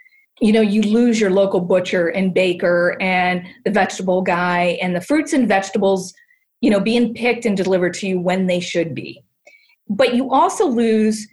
You 0.41 0.53
know, 0.53 0.61
you 0.61 0.83
lose 0.83 1.21
your 1.21 1.31
local 1.31 1.61
butcher 1.61 2.09
and 2.09 2.35
baker 2.35 2.97
and 3.01 3.47
the 3.65 3.71
vegetable 3.71 4.23
guy 4.23 4.79
and 4.83 4.95
the 4.95 5.01
fruits 5.01 5.33
and 5.33 5.49
vegetables, 5.49 6.13
you 6.61 6.71
know, 6.71 6.81
being 6.81 7.15
picked 7.15 7.47
and 7.47 7.57
delivered 7.57 7.95
to 7.95 8.07
you 8.07 8.21
when 8.21 8.47
they 8.47 8.61
should 8.61 8.95
be. 8.95 9.23
But 9.89 10.15
you 10.15 10.31
also 10.31 10.67
lose 10.67 11.27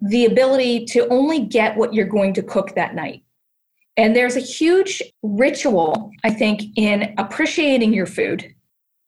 the 0.00 0.26
ability 0.26 0.84
to 0.86 1.08
only 1.08 1.40
get 1.40 1.76
what 1.76 1.94
you're 1.94 2.06
going 2.06 2.34
to 2.34 2.42
cook 2.42 2.74
that 2.74 2.94
night. 2.94 3.22
And 3.96 4.14
there's 4.14 4.36
a 4.36 4.40
huge 4.40 5.02
ritual, 5.22 6.10
I 6.22 6.30
think, 6.30 6.62
in 6.76 7.14
appreciating 7.16 7.94
your 7.94 8.06
food, 8.06 8.54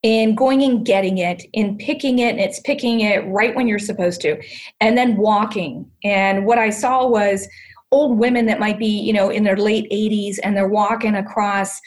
in 0.02 0.34
going 0.34 0.62
and 0.62 0.86
getting 0.86 1.18
it, 1.18 1.44
in 1.52 1.76
picking 1.76 2.20
it, 2.20 2.30
and 2.30 2.40
it's 2.40 2.60
picking 2.60 3.00
it 3.00 3.26
right 3.26 3.54
when 3.54 3.66
you're 3.66 3.78
supposed 3.78 4.20
to, 4.20 4.40
and 4.80 4.96
then 4.96 5.16
walking. 5.16 5.90
And 6.04 6.46
what 6.46 6.58
I 6.58 6.70
saw 6.70 7.06
was 7.06 7.48
old 7.90 8.18
women 8.18 8.46
that 8.46 8.60
might 8.60 8.78
be, 8.78 8.86
you 8.86 9.12
know, 9.12 9.30
in 9.30 9.44
their 9.44 9.56
late 9.56 9.90
80s 9.90 10.36
and 10.42 10.56
they're 10.56 10.68
walking 10.68 11.16
across 11.16 11.80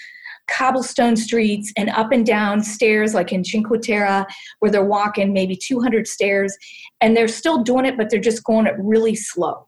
cobblestone 0.47 1.15
streets 1.15 1.71
and 1.77 1.89
up 1.91 2.11
and 2.11 2.25
down 2.25 2.63
stairs 2.63 3.13
like 3.13 3.31
in 3.31 3.43
Cinque 3.43 3.81
Terre 3.81 4.25
where 4.59 4.71
they're 4.71 4.83
walking 4.83 5.31
maybe 5.31 5.55
200 5.55 6.07
stairs 6.07 6.57
and 6.99 7.15
they're 7.15 7.27
still 7.27 7.63
doing 7.63 7.85
it 7.85 7.95
but 7.95 8.09
they're 8.09 8.19
just 8.19 8.43
going 8.43 8.65
it 8.65 8.73
really 8.77 9.15
slow 9.15 9.67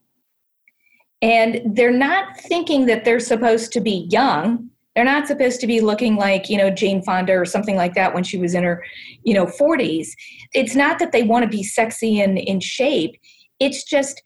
and 1.21 1.62
they're 1.73 1.91
not 1.91 2.38
thinking 2.38 2.85
that 2.88 3.05
they're 3.05 3.19
supposed 3.19 3.71
to 3.71 3.79
be 3.79 4.07
young 4.12 4.69
they're 4.95 5.03
not 5.03 5.27
supposed 5.27 5.59
to 5.59 5.67
be 5.67 5.81
looking 5.81 6.15
like 6.15 6.50
you 6.50 6.57
know 6.57 6.69
jane 6.69 7.01
fonda 7.01 7.33
or 7.33 7.45
something 7.45 7.75
like 7.75 7.93
that 7.93 8.13
when 8.13 8.23
she 8.23 8.38
was 8.38 8.53
in 8.53 8.63
her 8.63 8.83
you 9.23 9.33
know 9.33 9.45
40s 9.45 10.09
it's 10.53 10.75
not 10.75 11.00
that 11.00 11.12
they 11.12 11.23
want 11.23 11.43
to 11.43 11.50
be 11.50 11.63
sexy 11.63 12.19
and 12.19 12.38
in 12.38 12.59
shape. 12.59 13.19
It's 13.59 13.83
just 13.83 14.21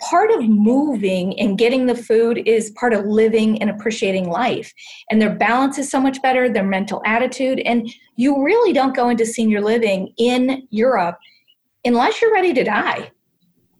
part 0.00 0.30
of 0.30 0.48
moving 0.48 1.38
and 1.40 1.58
getting 1.58 1.86
the 1.86 1.94
food 1.94 2.38
is 2.46 2.70
part 2.70 2.92
of 2.92 3.04
living 3.04 3.60
and 3.60 3.68
appreciating 3.68 4.28
life. 4.28 4.72
And 5.10 5.20
their 5.20 5.34
balance 5.34 5.76
is 5.76 5.90
so 5.90 6.00
much 6.00 6.22
better 6.22 6.48
their 6.48 6.64
mental 6.64 7.02
attitude 7.04 7.60
and 7.60 7.90
you 8.16 8.42
really 8.42 8.72
don't 8.72 8.94
go 8.94 9.08
into 9.08 9.26
senior 9.26 9.60
living 9.60 10.12
in 10.16 10.66
europe 10.70 11.18
unless 11.84 12.22
you're 12.22 12.32
ready 12.32 12.54
to 12.54 12.64
die. 12.64 13.10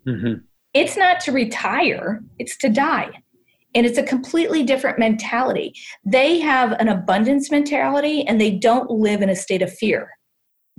Mm-hmm. 0.06 0.40
It's 0.74 0.96
not 0.96 1.20
to 1.20 1.32
retire, 1.32 2.22
it's 2.38 2.56
to 2.58 2.68
die. 2.68 3.22
And 3.78 3.86
it's 3.86 3.96
a 3.96 4.02
completely 4.02 4.64
different 4.64 4.98
mentality. 4.98 5.72
They 6.04 6.40
have 6.40 6.72
an 6.80 6.88
abundance 6.88 7.48
mentality 7.48 8.26
and 8.26 8.40
they 8.40 8.50
don't 8.50 8.90
live 8.90 9.22
in 9.22 9.28
a 9.28 9.36
state 9.36 9.62
of 9.62 9.72
fear. 9.72 10.10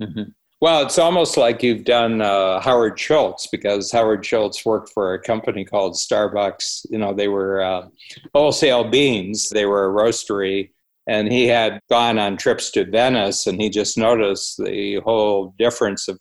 Mm-hmm. 0.02 0.24
Well, 0.60 0.82
it's 0.84 0.98
almost 0.98 1.38
like 1.38 1.62
you've 1.62 1.84
done 1.84 2.20
uh, 2.20 2.60
Howard 2.60 3.00
Schultz 3.00 3.46
because 3.46 3.90
Howard 3.90 4.26
Schultz 4.26 4.66
worked 4.66 4.90
for 4.92 5.14
a 5.14 5.18
company 5.18 5.64
called 5.64 5.94
Starbucks. 5.94 6.84
You 6.90 6.98
know, 6.98 7.14
they 7.14 7.28
were 7.28 7.62
uh, 7.62 7.88
wholesale 8.34 8.84
beans, 8.84 9.48
they 9.48 9.64
were 9.64 9.86
a 9.86 9.94
roastery. 9.94 10.72
And 11.06 11.32
he 11.32 11.46
had 11.46 11.80
gone 11.88 12.18
on 12.18 12.36
trips 12.36 12.70
to 12.72 12.84
Venice 12.84 13.46
and 13.46 13.58
he 13.58 13.70
just 13.70 13.96
noticed 13.96 14.62
the 14.62 15.00
whole 15.06 15.54
difference 15.58 16.06
of 16.06 16.18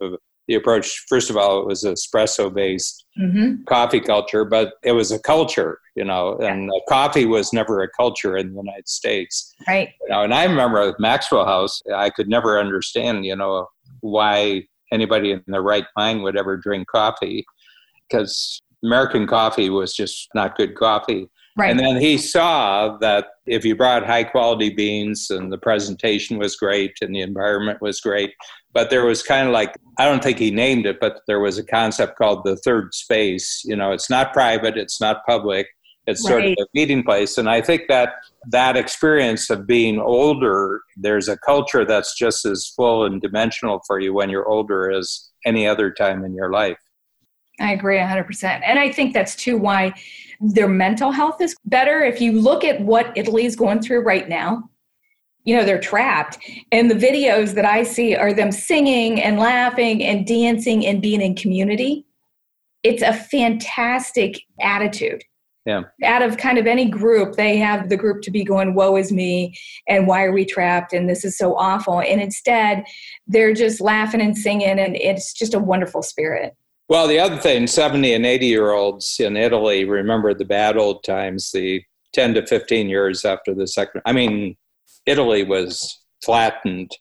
the 0.50 0.56
approach. 0.56 1.06
First 1.08 1.29
of 1.29 1.38
all, 1.38 1.62
it 1.62 1.68
was 1.68 1.84
espresso 1.84 2.51
based 2.51 3.06
mm-hmm. 3.18 3.63
coffee 3.65 4.00
culture, 4.00 4.44
but 4.44 4.74
it 4.84 4.94
was 4.94 5.12
a 5.12 5.20
culture, 5.20 5.79
you 5.96 6.03
know, 6.03 6.38
and 6.39 6.72
yeah. 6.74 6.79
coffee 6.89 7.25
was 7.25 7.53
never 7.53 7.84
a 7.84 7.89
culture 7.89 8.36
in 8.36 8.50
the 8.50 8.58
United 8.58 8.89
States. 8.89 9.53
Right. 9.68 9.89
You 10.01 10.10
know, 10.10 10.24
and 10.24 10.34
I 10.34 10.46
remember 10.46 10.79
at 10.79 11.00
Maxwell 11.00 11.46
House, 11.46 11.84
I 11.96 12.10
could 12.10 12.27
never 12.27 12.60
understand, 12.60 13.27
you 13.27 13.36
know, 13.36 13.68
why 14.01 14.63
anybody 14.91 15.32
in 15.32 15.44
their 15.46 15.62
right 15.62 15.86
mind 15.96 16.24
would 16.24 16.36
ever 16.36 16.58
drink 16.58 16.88
coffee 16.88 17.46
because 18.10 18.60
American 18.84 19.27
coffee 19.27 19.70
was 19.70 19.94
just 19.94 20.29
not 20.34 20.58
good 20.58 20.74
coffee. 20.74 21.29
Right. 21.60 21.72
And 21.72 21.80
then 21.80 22.00
he 22.00 22.18
saw 22.18 22.98
that 22.98 23.28
if 23.46 23.66
you 23.66 23.75
brought 23.75 24.06
high 24.06 24.24
quality 24.24 24.70
beans 24.70 25.30
and 25.30 25.51
the 25.51 25.58
presentation 25.58 26.38
was 26.38 26.56
great 26.56 26.94
and 27.01 27.13
the 27.13 27.22
environment 27.22 27.82
was 27.82 28.00
great, 28.00 28.34
but 28.74 28.89
there 28.89 29.06
was 29.06 29.24
kind 29.24 29.48
of 29.48 29.54
like 29.54 29.75
I 29.98 30.06
don't 30.06 30.24
think 30.24 30.39
he 30.39 30.51
named 30.51 30.86
it, 30.86 31.00
but 31.00 31.22
there 31.28 31.39
was 31.39 31.58
a 31.58 31.66
concept 31.66 32.18
called 32.18 32.46
the 32.46 32.56
third 32.58 32.94
space. 32.94 33.63
You 33.66 33.75
know, 33.75 33.92
it's 33.92 34.10
not 34.10 34.32
private, 34.32 34.78
it's 34.78 35.01
not 35.01 35.25
public, 35.25 35.68
it's 36.08 36.24
right. 36.24 36.30
sort 36.30 36.46
of 36.46 36.51
a 36.60 36.66
meeting 36.74 37.04
place. 37.04 37.38
And 37.38 37.50
I 37.50 37.62
think 37.62 37.84
that 37.89 38.13
that 38.48 38.78
experience 38.78 39.50
of 39.50 39.68
being 39.68 40.00
older, 40.00 40.82
there's 40.96 41.28
a 41.28 41.38
culture 41.38 41.86
that's 41.86 42.18
just 42.18 42.46
as 42.46 42.72
full 42.75 43.06
and 43.06 43.22
dimensional 43.22 43.82
for 43.86 44.00
you 44.00 44.13
when 44.13 44.30
you're 44.30 44.48
older 44.48 44.92
as 44.92 45.30
any 45.46 45.68
other 45.68 45.92
time 45.92 46.24
in 46.24 46.34
your 46.34 46.51
life. 46.51 46.78
I 47.60 47.74
agree 47.74 47.98
100%. 47.98 48.62
And 48.66 48.80
I 48.80 48.92
think 48.92 49.13
that's 49.13 49.36
too 49.36 49.58
why 49.58 49.94
their 50.39 50.67
mental 50.67 51.12
health 51.12 51.41
is 51.41 51.55
better. 51.65 52.01
If 52.01 52.22
you 52.22 52.31
look 52.31 52.63
at 52.63 52.81
what 52.81 53.12
Italy 53.15 53.46
is 53.46 53.55
going 53.55 53.81
through 53.81 54.03
right 54.03 54.27
now, 54.29 54.69
you 55.43 55.55
know 55.55 55.63
they're 55.63 55.79
trapped. 55.79 56.38
And 56.72 56.89
the 56.89 56.96
videos 56.96 57.53
that 57.55 57.65
i 57.65 57.84
see 57.84 58.15
are 58.15 58.34
them 58.34 58.51
singing 58.51 59.22
and 59.22 59.39
laughing 59.39 60.03
and 60.03 60.25
dancing 60.25 60.86
and 60.86 61.01
being 61.01 61.22
in 61.22 61.36
community. 61.36 62.05
It's 62.84 63.01
a 63.01 63.13
fantastic 63.13 64.39
attitude. 64.62 65.24
Yeah. 65.65 65.84
Out 66.03 66.22
of 66.22 66.38
kind 66.38 66.58
of 66.58 66.67
any 66.67 66.86
group 66.89 67.36
they 67.36 67.58
have 67.58 67.89
the 67.89 67.98
group 67.98 68.22
to 68.24 68.31
be 68.31 68.43
going 68.43 68.74
woe 68.75 68.96
is 68.96 69.12
me 69.12 69.55
and 69.88 70.08
why 70.08 70.24
are 70.24 70.31
we 70.31 70.46
trapped? 70.46 70.93
and 70.93 71.10
this 71.10 71.25
is 71.25 71.38
so 71.38 71.55
awful. 71.58 72.00
And 72.00 72.22
instead 72.22 72.86
they're 73.27 73.53
just 73.53 73.81
laughing 73.81 74.22
and 74.22 74.38
singing 74.38 74.79
and 74.79 74.96
it's 74.96 75.34
just 75.34 75.53
a 75.53 75.60
wonderful 75.60 76.01
spirit 76.01 76.55
well 76.89 77.08
the 77.08 77.19
other 77.19 77.38
thing 77.38 77.67
70 77.67 78.13
and 78.13 78.25
80 78.25 78.46
year 78.46 78.72
olds 78.72 79.19
in 79.19 79.38
italy 79.38 79.86
remember 79.86 80.34
the 80.34 80.46
bad 80.46 80.77
old 80.77 81.03
times 81.03 81.51
the 81.51 81.81
10 82.13 82.34
to 82.34 82.46
15 82.46 82.89
years 82.89 83.24
after 83.24 83.53
the 83.53 83.67
second 83.67 84.01
i 84.05 84.12
mean 84.12 84.58
Italy 85.10 85.43
was 85.43 86.01
flattened. 86.24 86.91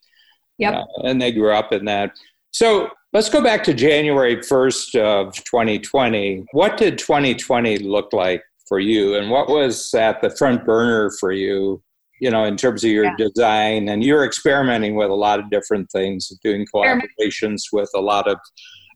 Yep. 0.57 0.73
Uh, 0.73 1.01
and 1.03 1.21
they 1.21 1.31
grew 1.31 1.53
up 1.53 1.71
in 1.71 1.85
that. 1.85 2.11
So 2.51 2.89
let's 3.13 3.29
go 3.29 3.41
back 3.41 3.63
to 3.65 3.73
January 3.73 4.37
1st 4.37 4.99
of 4.99 5.35
2020. 5.35 6.45
What 6.51 6.77
did 6.77 6.97
2020 6.97 7.77
look 7.79 8.11
like 8.11 8.43
for 8.67 8.79
you? 8.79 9.15
And 9.15 9.29
what 9.29 9.47
was 9.47 9.93
at 9.93 10.21
the 10.21 10.29
front 10.31 10.65
burner 10.65 11.11
for 11.19 11.31
you, 11.31 11.81
you 12.19 12.31
know, 12.31 12.45
in 12.45 12.57
terms 12.57 12.83
of 12.83 12.89
your 12.89 13.05
yeah. 13.05 13.15
design? 13.17 13.87
And 13.89 14.03
you're 14.03 14.25
experimenting 14.25 14.95
with 14.95 15.09
a 15.09 15.15
lot 15.15 15.39
of 15.39 15.49
different 15.49 15.89
things, 15.91 16.27
doing 16.43 16.65
collaborations 16.73 17.63
with 17.71 17.89
a 17.95 18.01
lot 18.01 18.27
of 18.27 18.37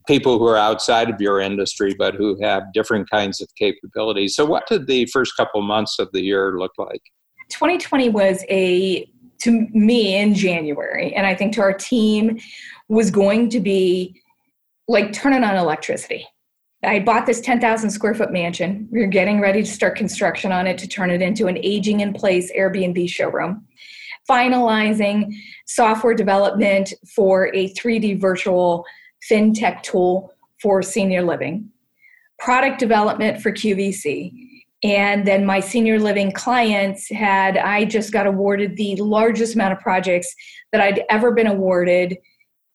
people 0.06 0.38
who 0.38 0.46
are 0.46 0.56
outside 0.56 1.08
of 1.08 1.20
your 1.20 1.40
industry 1.40 1.94
but 1.98 2.14
who 2.14 2.40
have 2.42 2.72
different 2.72 3.08
kinds 3.10 3.40
of 3.40 3.48
capabilities. 3.56 4.36
So 4.36 4.44
what 4.44 4.66
did 4.66 4.86
the 4.86 5.06
first 5.06 5.36
couple 5.36 5.62
months 5.62 5.98
of 5.98 6.10
the 6.12 6.22
year 6.22 6.58
look 6.58 6.72
like? 6.78 7.02
2020 7.50 8.08
was 8.10 8.44
a 8.48 9.08
to 9.40 9.68
me 9.72 10.16
in 10.16 10.34
January, 10.34 11.12
and 11.14 11.26
I 11.26 11.34
think 11.34 11.52
to 11.54 11.60
our 11.60 11.74
team 11.74 12.38
was 12.88 13.10
going 13.10 13.50
to 13.50 13.60
be 13.60 14.20
like 14.88 15.12
turning 15.12 15.44
on 15.44 15.56
electricity. 15.56 16.26
I 16.82 17.00
bought 17.00 17.26
this 17.26 17.40
10,000 17.40 17.90
square 17.90 18.14
foot 18.14 18.32
mansion. 18.32 18.88
We 18.90 19.00
were 19.00 19.06
getting 19.06 19.40
ready 19.40 19.62
to 19.62 19.70
start 19.70 19.96
construction 19.96 20.52
on 20.52 20.66
it 20.66 20.78
to 20.78 20.88
turn 20.88 21.10
it 21.10 21.22
into 21.22 21.46
an 21.46 21.58
aging 21.58 22.00
in 22.00 22.12
place 22.12 22.52
Airbnb 22.52 23.08
showroom. 23.08 23.66
Finalizing 24.28 25.34
software 25.66 26.14
development 26.14 26.92
for 27.14 27.54
a 27.54 27.72
3D 27.74 28.20
virtual 28.20 28.84
fintech 29.30 29.82
tool 29.82 30.32
for 30.60 30.82
senior 30.82 31.22
living. 31.22 31.70
Product 32.38 32.78
development 32.78 33.40
for 33.40 33.52
QVC 33.52 34.32
and 34.84 35.26
then 35.26 35.46
my 35.46 35.60
senior 35.60 35.98
living 35.98 36.30
clients 36.30 37.08
had, 37.08 37.56
I 37.56 37.86
just 37.86 38.12
got 38.12 38.26
awarded 38.26 38.76
the 38.76 38.96
largest 38.96 39.54
amount 39.54 39.72
of 39.72 39.80
projects 39.80 40.32
that 40.72 40.82
I'd 40.82 41.02
ever 41.08 41.32
been 41.32 41.46
awarded 41.46 42.18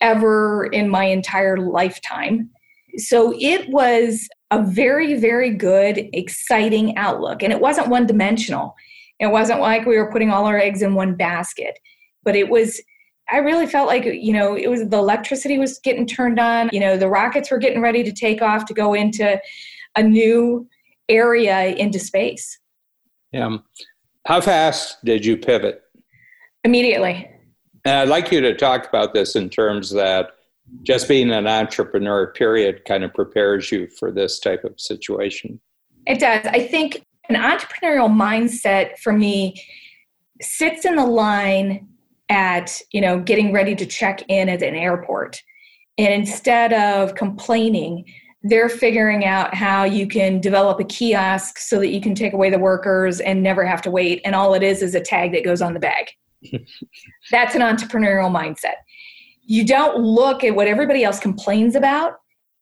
ever 0.02 0.66
in 0.66 0.90
my 0.90 1.04
entire 1.04 1.58
lifetime. 1.58 2.50
So 2.98 3.36
it 3.40 3.70
was 3.70 4.28
a 4.50 4.64
very, 4.64 5.20
very 5.20 5.52
good, 5.52 6.10
exciting 6.14 6.98
outlook. 6.98 7.44
And 7.44 7.54
it 7.54 7.62
wasn't 7.62 7.90
one 7.90 8.08
dimensional. 8.08 8.76
It 9.20 9.28
wasn't 9.28 9.60
like 9.60 9.86
we 9.86 9.98
were 9.98 10.12
putting 10.12 10.32
all 10.32 10.48
our 10.48 10.58
eggs 10.58 10.82
in 10.82 10.96
one 10.96 11.16
basket, 11.16 11.78
but 12.24 12.36
it 12.36 12.50
was. 12.50 12.82
I 13.32 13.38
really 13.38 13.68
felt 13.68 13.88
like 13.88 14.06
you 14.06 14.34
know 14.34 14.56
it 14.58 14.70
was 14.70 14.88
the 14.88 14.98
electricity 14.98 15.58
was 15.58 15.80
getting 15.80 16.06
turned 16.06 16.40
on. 16.40 16.70
You 16.72 16.80
know 16.80 16.98
the 16.98 17.10
rockets 17.10 17.52
were 17.52 17.58
getting 17.58 17.82
ready 17.82 18.04
to 18.04 18.12
take 18.12 18.42
off 18.42 18.66
to 18.66 18.74
go 18.74 18.94
into 18.94 19.40
a 19.96 20.04
new 20.04 20.68
area 21.10 21.76
into 21.76 22.00
space. 22.00 22.60
Yeah. 23.32 23.58
How 24.26 24.42
fast 24.42 25.04
did 25.04 25.26
you 25.26 25.38
pivot? 25.38 25.82
Immediately. 26.64 27.30
And 27.86 27.96
I'd 27.96 28.10
like 28.10 28.32
you 28.32 28.42
to 28.42 28.56
talk 28.56 28.88
about 28.88 29.14
this 29.14 29.36
in 29.36 29.50
terms 29.50 29.90
that 29.92 30.32
just 30.84 31.08
being 31.08 31.32
an 31.32 31.48
entrepreneur, 31.48 32.28
period, 32.28 32.86
kind 32.86 33.04
of 33.04 33.14
prepares 33.14 33.72
you 33.72 33.88
for 33.88 34.12
this 34.12 34.40
type 34.40 34.64
of 34.64 34.80
situation. 34.80 35.60
It 36.06 36.20
does. 36.20 36.46
I 36.46 36.68
think 36.68 37.06
an 37.30 37.36
entrepreneurial 37.36 38.10
mindset 38.10 38.98
for 39.00 39.14
me 39.14 39.56
sits 40.42 40.86
in 40.86 40.96
the 40.96 41.06
line 41.06 41.88
at 42.30 42.82
you 42.92 43.02
know 43.02 43.20
getting 43.20 43.52
ready 43.52 43.76
to 43.76 43.86
check 43.86 44.24
in 44.28 44.50
at 44.50 44.62
an 44.62 44.76
airport. 44.76 45.42
And 45.98 46.14
instead 46.14 46.72
of 46.72 47.16
complaining 47.16 48.06
they're 48.44 48.70
figuring 48.70 49.26
out 49.26 49.54
how 49.54 49.84
you 49.84 50.08
can 50.08 50.40
develop 50.40 50.80
a 50.80 50.86
kiosk 50.86 51.58
so 51.58 51.78
that 51.80 51.90
you 51.90 52.00
can 52.00 52.16
take 52.16 52.34
away 52.34 52.50
the 52.50 52.60
workers 52.60 53.20
and 53.20 53.44
never 53.44 53.66
have 53.66 53.82
to 53.82 53.92
wait. 53.92 54.22
And 54.24 54.34
all 54.34 54.54
it 54.54 54.64
is 54.64 54.82
is 54.82 54.96
a 54.96 55.02
tag 55.02 55.34
that 55.34 55.44
goes 55.44 55.62
on 55.62 55.74
the 55.74 55.80
bag. 55.80 56.08
That's 57.32 57.56
an 57.56 57.62
entrepreneurial 57.62 58.32
mindset. 58.32 58.76
You 59.42 59.66
don't 59.66 59.98
look 59.98 60.44
at 60.44 60.56
what 60.56 60.68
everybody 60.68 61.04
else 61.04 61.20
complains 61.20 61.76
about 61.76 62.14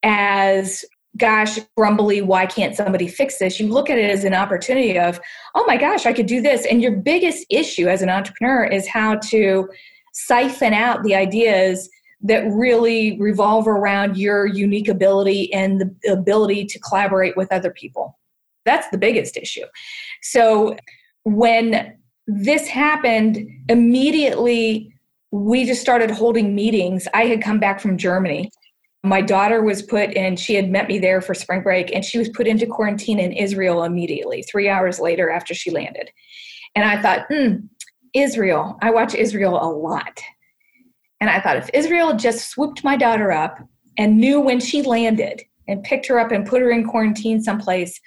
as 0.02 0.84
gosh 1.18 1.60
grumbly 1.76 2.22
why 2.22 2.46
can't 2.46 2.76
somebody 2.76 3.08
fix 3.08 3.40
this 3.40 3.60
you 3.60 3.68
look 3.68 3.90
at 3.90 3.98
it 3.98 4.10
as 4.10 4.24
an 4.24 4.34
opportunity 4.34 4.98
of 4.98 5.20
oh 5.56 5.66
my 5.66 5.78
gosh 5.78 6.06
i 6.06 6.14
could 6.14 6.26
do 6.26 6.42
this 6.42 6.66
and 6.66 6.82
your 6.82 6.92
biggest 6.92 7.46
issue 7.50 7.88
as 7.88 8.02
an 8.02 8.10
entrepreneur 8.10 8.66
is 8.66 8.88
how 8.88 9.16
to 9.16 9.68
siphon 10.14 10.74
out 10.74 11.04
the 11.04 11.16
ideas 11.16 11.90
that 12.22 12.44
really 12.52 13.20
revolve 13.20 13.68
around 13.68 14.18
your 14.18 14.48
unique 14.48 14.88
ability 14.88 15.54
and 15.54 15.80
the 15.80 16.12
ability 16.12 16.66
to 16.66 16.80
collaborate 16.80 17.36
with 17.36 17.52
other 17.52 17.72
people 17.72 18.18
that's 18.66 18.90
the 18.90 18.98
biggest 18.98 19.38
issue 19.38 19.66
so 20.22 20.76
when 21.24 21.96
this 22.28 22.68
happened 22.68 23.48
immediately 23.70 24.94
we 25.32 25.66
just 25.66 25.82
started 25.82 26.10
holding 26.10 26.56
meetings. 26.56 27.08
I 27.14 27.26
had 27.26 27.42
come 27.42 27.60
back 27.60 27.80
from 27.80 27.98
Germany. 27.98 28.52
My 29.04 29.22
daughter 29.22 29.62
was 29.62 29.82
put 29.82 30.14
in, 30.14 30.36
she 30.36 30.56
had 30.56 30.70
met 30.70 30.88
me 30.88 31.00
there 31.00 31.22
for 31.22 31.34
spring 31.34 31.62
break, 31.62 31.94
and 31.94 32.04
she 32.04 32.18
was 32.18 32.30
put 32.30 32.48
into 32.48 32.66
quarantine 32.66 33.20
in 33.20 33.32
Israel 33.32 33.84
immediately, 33.84 34.42
three 34.44 34.68
hours 34.68 35.00
later 35.00 35.30
after 35.30 35.54
she 35.54 35.72
landed. 35.72 36.10
And 36.76 36.84
I 36.84 37.02
thought, 37.02 37.26
hmm, 37.30 37.58
Israel, 38.14 38.78
I 38.82 38.92
watch 38.92 39.16
Israel 39.16 39.60
a 39.62 39.70
lot. 39.70 40.22
And 41.22 41.30
I 41.30 41.40
thought, 41.40 41.58
if 41.58 41.70
Israel 41.74 42.16
just 42.16 42.50
swooped 42.50 42.84
my 42.84 42.98
daughter 42.98 43.32
up 43.32 43.60
and 43.98 44.18
knew 44.18 44.40
when 44.40 44.60
she 44.60 44.82
landed 44.82 45.44
and 45.68 45.84
picked 45.84 46.08
her 46.08 46.20
up 46.20 46.32
and 46.32 46.46
put 46.46 46.62
her 46.62 46.72
in 46.72 46.88
quarantine 46.88 47.42
someplace, 47.42 48.00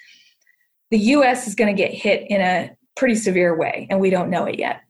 the 0.89 0.99
US 0.99 1.47
is 1.47 1.55
going 1.55 1.73
to 1.73 1.81
get 1.81 1.93
hit 1.93 2.25
in 2.29 2.41
a 2.41 2.71
pretty 2.95 3.15
severe 3.15 3.57
way, 3.57 3.87
and 3.89 3.99
we 3.99 4.09
don't 4.09 4.29
know 4.29 4.45
it 4.45 4.59
yet. 4.59 4.81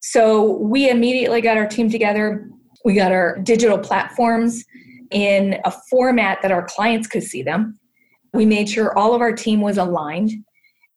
So 0.00 0.58
we 0.58 0.88
immediately 0.90 1.40
got 1.40 1.56
our 1.56 1.66
team 1.66 1.90
together. 1.90 2.48
We 2.84 2.94
got 2.94 3.12
our 3.12 3.38
digital 3.38 3.78
platforms 3.78 4.64
in 5.10 5.60
a 5.64 5.72
format 5.90 6.38
that 6.42 6.52
our 6.52 6.64
clients 6.64 7.06
could 7.06 7.22
see 7.22 7.42
them. 7.42 7.78
We 8.32 8.46
made 8.46 8.68
sure 8.68 8.96
all 8.98 9.14
of 9.14 9.20
our 9.20 9.32
team 9.32 9.60
was 9.60 9.78
aligned. 9.78 10.32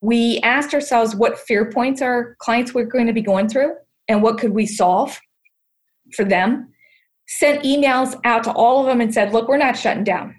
We 0.01 0.39
asked 0.39 0.73
ourselves 0.73 1.15
what 1.15 1.39
fear 1.39 1.71
points 1.71 2.01
our 2.01 2.35
clients 2.39 2.73
were 2.73 2.85
going 2.85 3.07
to 3.07 3.13
be 3.13 3.21
going 3.21 3.49
through 3.49 3.75
and 4.07 4.23
what 4.23 4.37
could 4.37 4.51
we 4.51 4.65
solve 4.65 5.19
for 6.15 6.25
them. 6.25 6.73
Sent 7.27 7.63
emails 7.63 8.19
out 8.23 8.43
to 8.45 8.51
all 8.51 8.79
of 8.79 8.87
them 8.87 9.01
and 9.01 9.13
said, 9.13 9.33
look, 9.33 9.47
we're 9.47 9.57
not 9.57 9.77
shutting 9.77 10.03
down. 10.03 10.35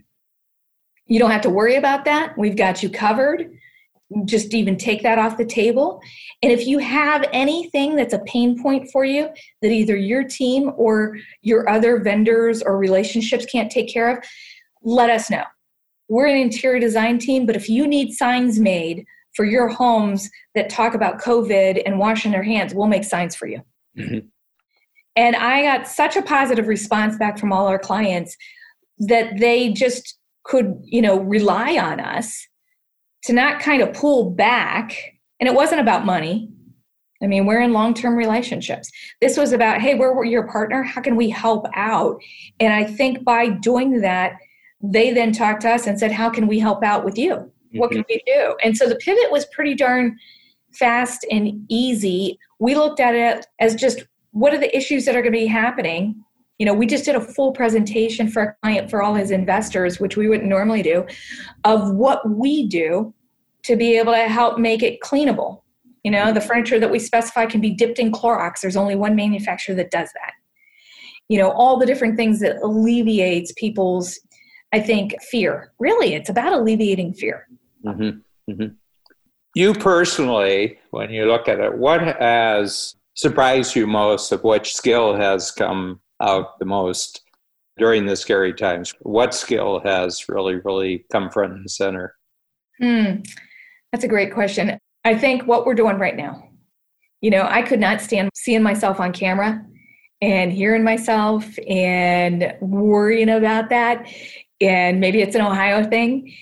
You 1.07 1.19
don't 1.19 1.31
have 1.31 1.43
to 1.43 1.51
worry 1.51 1.77
about 1.77 2.05
that. 2.05 2.37
We've 2.37 2.57
got 2.57 2.83
you 2.83 2.91
covered 2.91 3.51
just 4.25 4.55
even 4.55 4.77
take 4.77 5.03
that 5.03 5.19
off 5.19 5.37
the 5.37 5.45
table. 5.45 6.01
And 6.43 6.51
if 6.51 6.67
you 6.67 6.79
have 6.79 7.25
anything 7.33 7.97
that's 7.97 8.15
a 8.15 8.19
pain 8.21 8.61
point 8.61 8.91
for 8.91 9.05
you 9.05 9.29
that 9.63 9.71
either 9.71 9.97
your 9.97 10.25
team 10.25 10.73
or 10.77 11.17
your 11.43 11.69
other 11.69 12.01
vendors 12.01 12.63
or 12.63 12.77
relationships 12.77 13.47
can't 13.47 13.71
take 13.71 13.93
care 13.93 14.17
of, 14.17 14.25
let 14.83 15.11
us 15.11 15.31
know. 15.31 15.45
We're 16.09 16.27
an 16.27 16.37
interior 16.37 16.81
design 16.81 17.19
team, 17.19 17.47
but 17.47 17.55
if 17.55 17.69
you 17.69 17.87
need 17.87 18.13
signs 18.13 18.59
made 18.59 19.05
for 19.35 19.45
your 19.45 19.69
homes 19.69 20.29
that 20.57 20.69
talk 20.69 20.95
about 20.95 21.21
COVID 21.21 21.83
and 21.87 21.99
washing 21.99 22.33
their 22.33 22.43
hands, 22.43 22.75
we'll 22.75 22.89
make 22.89 23.05
signs 23.05 23.37
for 23.37 23.47
you. 23.47 23.61
Mm-hmm. 23.97 24.27
And 25.15 25.37
I 25.37 25.63
got 25.63 25.87
such 25.87 26.17
a 26.17 26.23
positive 26.23 26.67
response 26.67 27.17
back 27.17 27.39
from 27.39 27.53
all 27.53 27.67
our 27.67 27.79
clients 27.79 28.37
that 28.99 29.39
they 29.39 29.73
just 29.73 30.19
could, 30.45 30.81
you 30.83 31.03
know, 31.03 31.21
rely 31.21 31.77
on 31.79 32.01
us 32.01 32.47
to 33.25 33.33
not 33.33 33.61
kind 33.61 33.83
of 33.83 33.93
pull 33.93 34.31
back. 34.31 34.97
And 35.41 35.49
it 35.49 35.55
wasn't 35.55 35.81
about 35.81 36.05
money. 36.05 36.51
I 37.23 37.27
mean, 37.27 37.47
we're 37.47 37.61
in 37.61 37.73
long 37.73 37.95
term 37.95 38.17
relationships. 38.17 38.91
This 39.21 39.37
was 39.37 39.53
about, 39.53 39.81
hey, 39.81 39.95
we're, 39.95 40.15
we're 40.15 40.25
your 40.25 40.47
partner. 40.49 40.83
How 40.83 41.01
can 41.01 41.17
we 41.17 41.29
help 41.29 41.67
out? 41.75 42.21
And 42.61 42.73
I 42.73 42.85
think 42.85 43.25
by 43.25 43.49
doing 43.49 44.01
that, 44.01 44.37
they 44.83 45.13
then 45.13 45.33
talked 45.33 45.63
to 45.63 45.71
us 45.71 45.87
and 45.87 45.99
said, 45.99 46.13
how 46.13 46.31
can 46.31 46.47
we 46.47 46.59
help 46.59 46.83
out 46.83 47.05
with 47.05 47.19
you? 47.19 47.35
Mm-hmm. 47.35 47.79
What 47.79 47.91
can 47.91 48.05
we 48.09 48.23
do? 48.27 48.57
And 48.65 48.77
so 48.77 48.89
the 48.89 48.97
pivot 48.97 49.31
was 49.31 49.45
pretty 49.47 49.75
darn 49.75 50.17
fast 50.73 51.27
and 51.31 51.65
easy. 51.69 52.39
We 52.59 52.75
looked 52.75 53.01
at 53.01 53.15
it 53.15 53.47
as 53.59 53.75
just 53.75 54.05
what 54.31 54.55
are 54.55 54.59
the 54.59 54.75
issues 54.75 55.05
that 55.05 55.15
are 55.15 55.23
going 55.23 55.33
to 55.33 55.39
be 55.39 55.47
happening 55.47 56.23
you 56.61 56.67
know 56.67 56.75
we 56.75 56.87
just 56.87 57.07
did 57.07 57.17
a 57.17 57.21
full 57.21 57.53
presentation 57.53 58.29
for 58.29 58.43
a 58.43 58.55
client 58.63 58.91
for 58.91 59.03
all 59.03 59.15
his 59.15 59.31
investors 59.31 59.99
which 59.99 60.17
we 60.17 60.29
wouldn't 60.29 60.49
normally 60.49 60.83
do 60.83 61.07
of 61.65 61.93
what 61.93 62.29
we 62.29 62.69
do 62.69 63.13
to 63.63 63.77
be 63.77 63.97
able 63.99 64.13
to 64.13 64.29
help 64.29 64.59
make 64.59 64.83
it 64.83 65.01
cleanable. 65.01 65.63
You 66.05 66.11
know 66.11 66.33
the 66.33 66.41
furniture 66.41 66.79
that 66.79 66.91
we 66.91 66.99
specify 66.99 67.47
can 67.47 67.61
be 67.61 67.71
dipped 67.71 67.99
in 67.99 68.13
Clorox. 68.13 68.61
There's 68.61 68.77
only 68.77 68.95
one 68.95 69.17
manufacturer 69.17 69.75
that 69.75 69.91
does 69.91 70.11
that. 70.13 70.33
You 71.29 71.39
know 71.39 71.51
all 71.51 71.79
the 71.79 71.87
different 71.87 72.17
things 72.17 72.41
that 72.41 72.57
alleviates 72.63 73.53
people's 73.57 74.21
i 74.73 74.81
think 74.81 75.15
fear. 75.31 75.73
Really 75.79 76.15
it's 76.15 76.29
about 76.29 76.53
alleviating 76.53 77.15
fear. 77.15 77.49
Mm-hmm. 77.85 78.53
Mm-hmm. 78.53 78.75
you 79.55 79.73
personally 79.73 80.79
when 80.91 81.09
you 81.11 81.25
look 81.25 81.49
at 81.49 81.61
it 81.61 81.79
what 81.79 82.03
has 82.03 82.97
surprised 83.15 83.75
you 83.75 83.87
most 83.87 84.33
of 84.33 84.45
which 84.45 84.75
skill 84.75 85.15
has 85.15 85.51
come 85.51 86.01
out 86.21 86.59
the 86.59 86.65
most 86.65 87.23
during 87.79 88.07
the 88.07 88.17
scary 88.17 88.53
times? 88.53 88.95
What 89.01 89.35
skill 89.35 89.81
has 89.85 90.29
really, 90.29 90.57
really 90.57 91.05
come 91.11 91.31
front 91.31 91.53
and 91.55 91.71
center? 91.71 92.15
Hmm. 92.81 93.23
That's 93.93 94.05
a 94.05 94.09
great 94.09 94.33
question. 94.33 94.79
I 95.05 95.17
think 95.17 95.47
what 95.47 95.67
we're 95.67 95.75
doing 95.75 95.99
right 95.99 96.17
now. 96.17 96.49
You 97.21 97.31
know, 97.31 97.47
I 97.49 97.63
could 97.63 97.81
not 97.81 98.01
stand 98.01 98.31
seeing 98.35 98.63
myself 98.63 99.01
on 99.01 99.13
camera 99.13 99.65
and 100.23 100.53
hearing 100.53 100.85
myself 100.85 101.59
and 101.69 102.55
worrying 102.61 103.29
about 103.29 103.71
that. 103.71 104.07
And 104.61 105.01
maybe 105.01 105.23
it's 105.23 105.35
an 105.35 105.43
Ohio 105.43 105.85
thing. 105.85 106.35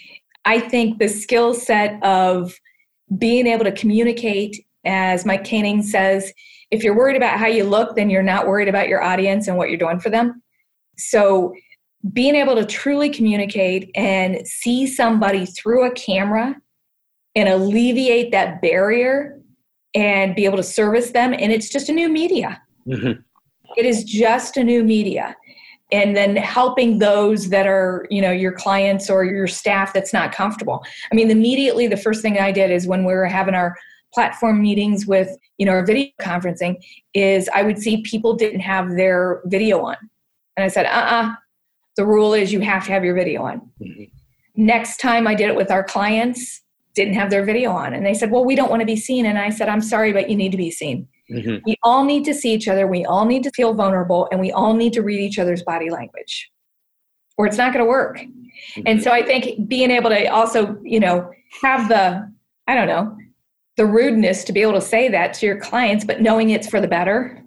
I 0.45 0.61
think 0.61 0.99
the 0.99 1.09
skill 1.09 1.55
set 1.55 2.03
of 2.03 2.59
being 3.17 3.47
able 3.47 3.64
to 3.64 3.73
communicate, 3.73 4.64
as 4.85 5.25
Mike 5.25 5.45
Koenigs 5.45 5.85
says, 5.85 6.33
if 6.70 6.83
you're 6.85 6.96
worried 6.96 7.16
about 7.16 7.38
how 7.38 7.46
you 7.46 7.64
look, 7.64 7.96
then 7.96 8.11
you're 8.11 8.22
not 8.22 8.46
worried 8.46 8.68
about 8.68 8.88
your 8.88 9.02
audience 9.02 9.48
and 9.48 9.57
what 9.57 9.68
you're 9.68 9.78
doing 9.78 10.00
for 10.00 10.11
them. 10.11 10.42
So, 10.96 11.54
being 12.12 12.37
able 12.37 12.54
to 12.54 12.64
truly 12.64 13.11
communicate 13.11 13.90
and 13.96 14.46
see 14.46 14.87
somebody 14.87 15.46
through 15.46 15.85
a 15.85 15.90
camera 15.90 16.54
and 17.35 17.48
alleviate 17.48 18.31
that 18.31 18.62
barrier 18.62 19.40
and 19.94 20.35
be 20.35 20.44
able 20.44 20.57
to 20.57 20.62
service 20.62 21.11
them, 21.11 21.33
and 21.33 21.50
it's 21.52 21.68
just 21.68 21.88
a 21.88 21.92
new 21.92 22.09
media. 22.09 22.62
Mm-hmm. 22.87 23.20
It 23.76 23.85
is 23.85 24.04
just 24.04 24.57
a 24.57 24.64
new 24.64 24.85
media. 24.85 25.37
And 25.90 26.16
then 26.16 26.37
helping 26.37 26.98
those 26.98 27.48
that 27.48 27.66
are, 27.66 28.07
you 28.11 28.20
know, 28.20 28.31
your 28.31 28.52
clients 28.52 29.09
or 29.09 29.24
your 29.24 29.46
staff 29.46 29.92
that's 29.92 30.12
not 30.12 30.33
comfortable. 30.33 30.85
I 31.11 31.14
mean, 31.14 31.31
immediately 31.31 31.87
the 31.87 31.96
first 31.96 32.20
thing 32.20 32.38
I 32.38 32.52
did 32.52 32.70
is 32.70 32.87
when 32.87 33.04
we 33.04 33.12
were 33.14 33.24
having 33.24 33.54
our 33.54 33.74
platform 34.12 34.62
meetings 34.62 35.07
with 35.07 35.37
you 35.59 35.66
know 35.66 35.73
our 35.73 35.85
video 35.85 36.11
conferencing 36.21 36.77
is 37.14 37.49
i 37.55 37.62
would 37.62 37.79
see 37.79 38.03
people 38.03 38.35
didn't 38.35 38.61
have 38.61 38.97
their 38.97 39.42
video 39.47 39.81
on. 39.81 39.97
And 40.57 40.64
i 40.64 40.68
said 40.68 40.87
uh-uh. 40.87 41.35
The 41.97 42.07
rule 42.07 42.33
is 42.33 42.53
you 42.53 42.61
have 42.61 42.87
to 42.87 42.92
have 42.92 43.05
your 43.05 43.14
video 43.14 43.42
on. 43.42 43.61
Mm-hmm. 43.83 44.05
next 44.57 44.99
time 44.99 45.27
i 45.27 45.35
did 45.35 45.49
it 45.49 45.57
with 45.57 45.71
our 45.71 45.85
clients 45.85 46.62
didn't 46.94 47.14
have 47.14 47.31
their 47.31 47.44
video 47.44 47.71
on. 47.71 47.94
And 47.94 48.05
they 48.05 48.14
said 48.14 48.31
well 48.31 48.44
we 48.44 48.55
don't 48.55 48.71
want 48.71 48.81
to 48.81 48.87
be 48.87 48.97
seen. 48.97 49.27
And 49.27 49.38
i 49.38 49.51
said 49.51 49.68
i'm 49.68 49.83
sorry 49.83 50.12
but 50.12 50.31
you 50.31 50.37
need 50.37 50.53
to 50.53 50.59
be 50.59 50.71
seen. 50.71 51.09
Mm-hmm. 51.31 51.57
we 51.66 51.77
all 51.83 52.05
need 52.05 52.25
to 52.25 52.33
see 52.33 52.55
each 52.55 52.68
other. 52.68 52.87
We 52.87 53.05
all 53.05 53.27
need 53.27 53.42
to 53.42 53.51
feel 53.51 53.75
vulnerable 53.75 54.29
and 54.33 54.40
we 54.40 54.51
all 54.51 54.73
need 54.73 54.94
to 54.94 55.03
read 55.03 55.21
each 55.21 55.38
other's 55.38 55.62
body 55.62 55.90
language 55.90 56.51
or 57.37 57.47
it's 57.47 57.59
not 57.59 57.75
going 57.75 57.85
to 57.85 57.88
work 57.88 58.18
Mm-hmm. 58.77 58.83
And 58.87 59.03
so 59.03 59.11
I 59.11 59.23
think 59.23 59.68
being 59.68 59.90
able 59.90 60.11
to 60.11 60.27
also, 60.27 60.79
you 60.83 61.01
know, 61.01 61.31
have 61.62 61.88
the, 61.88 62.31
I 62.66 62.75
don't 62.75 62.87
know, 62.87 63.16
the 63.79 63.87
rudeness 63.87 64.45
to 64.45 64.53
be 64.53 64.61
able 64.61 64.75
to 64.75 64.81
say 64.81 65.09
that 65.09 65.33
to 65.35 65.47
your 65.47 65.59
clients, 65.59 66.05
but 66.05 66.21
knowing 66.21 66.51
it's 66.51 66.69
for 66.69 66.81
the 66.81 66.88
better. 66.88 67.43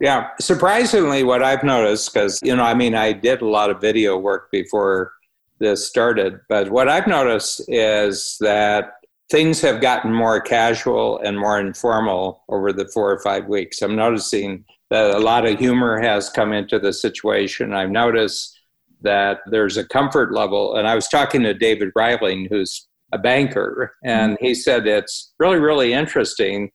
Yeah. 0.00 0.30
Surprisingly, 0.40 1.24
what 1.24 1.42
I've 1.42 1.64
noticed, 1.64 2.14
because, 2.14 2.40
you 2.42 2.54
know, 2.56 2.62
I 2.62 2.74
mean, 2.74 2.94
I 2.94 3.12
did 3.12 3.42
a 3.42 3.48
lot 3.48 3.70
of 3.70 3.80
video 3.80 4.16
work 4.16 4.50
before 4.50 5.12
this 5.58 5.86
started, 5.86 6.40
but 6.48 6.70
what 6.70 6.88
I've 6.88 7.06
noticed 7.06 7.62
is 7.68 8.36
that 8.40 8.94
things 9.30 9.60
have 9.62 9.80
gotten 9.80 10.12
more 10.12 10.40
casual 10.40 11.18
and 11.18 11.38
more 11.38 11.58
informal 11.58 12.44
over 12.48 12.72
the 12.72 12.88
four 12.88 13.10
or 13.10 13.20
five 13.20 13.46
weeks. 13.46 13.82
I'm 13.82 13.96
noticing 13.96 14.64
that 14.90 15.10
a 15.10 15.18
lot 15.18 15.46
of 15.46 15.58
humor 15.58 16.00
has 16.00 16.30
come 16.30 16.52
into 16.52 16.78
the 16.78 16.92
situation. 16.92 17.72
I've 17.72 17.90
noticed 17.90 18.58
that 19.00 19.40
there's 19.46 19.76
a 19.76 19.86
comfort 19.86 20.32
level, 20.32 20.76
and 20.76 20.86
I 20.86 20.94
was 20.94 21.08
talking 21.08 21.42
to 21.42 21.54
David 21.54 21.92
Reiling, 21.96 22.48
who's 22.48 22.86
a 23.14 23.18
banker, 23.18 23.94
and 24.04 24.36
he 24.40 24.54
said 24.54 24.86
it's 24.86 25.32
really, 25.38 25.58
really 25.58 25.92
interesting 25.92 26.70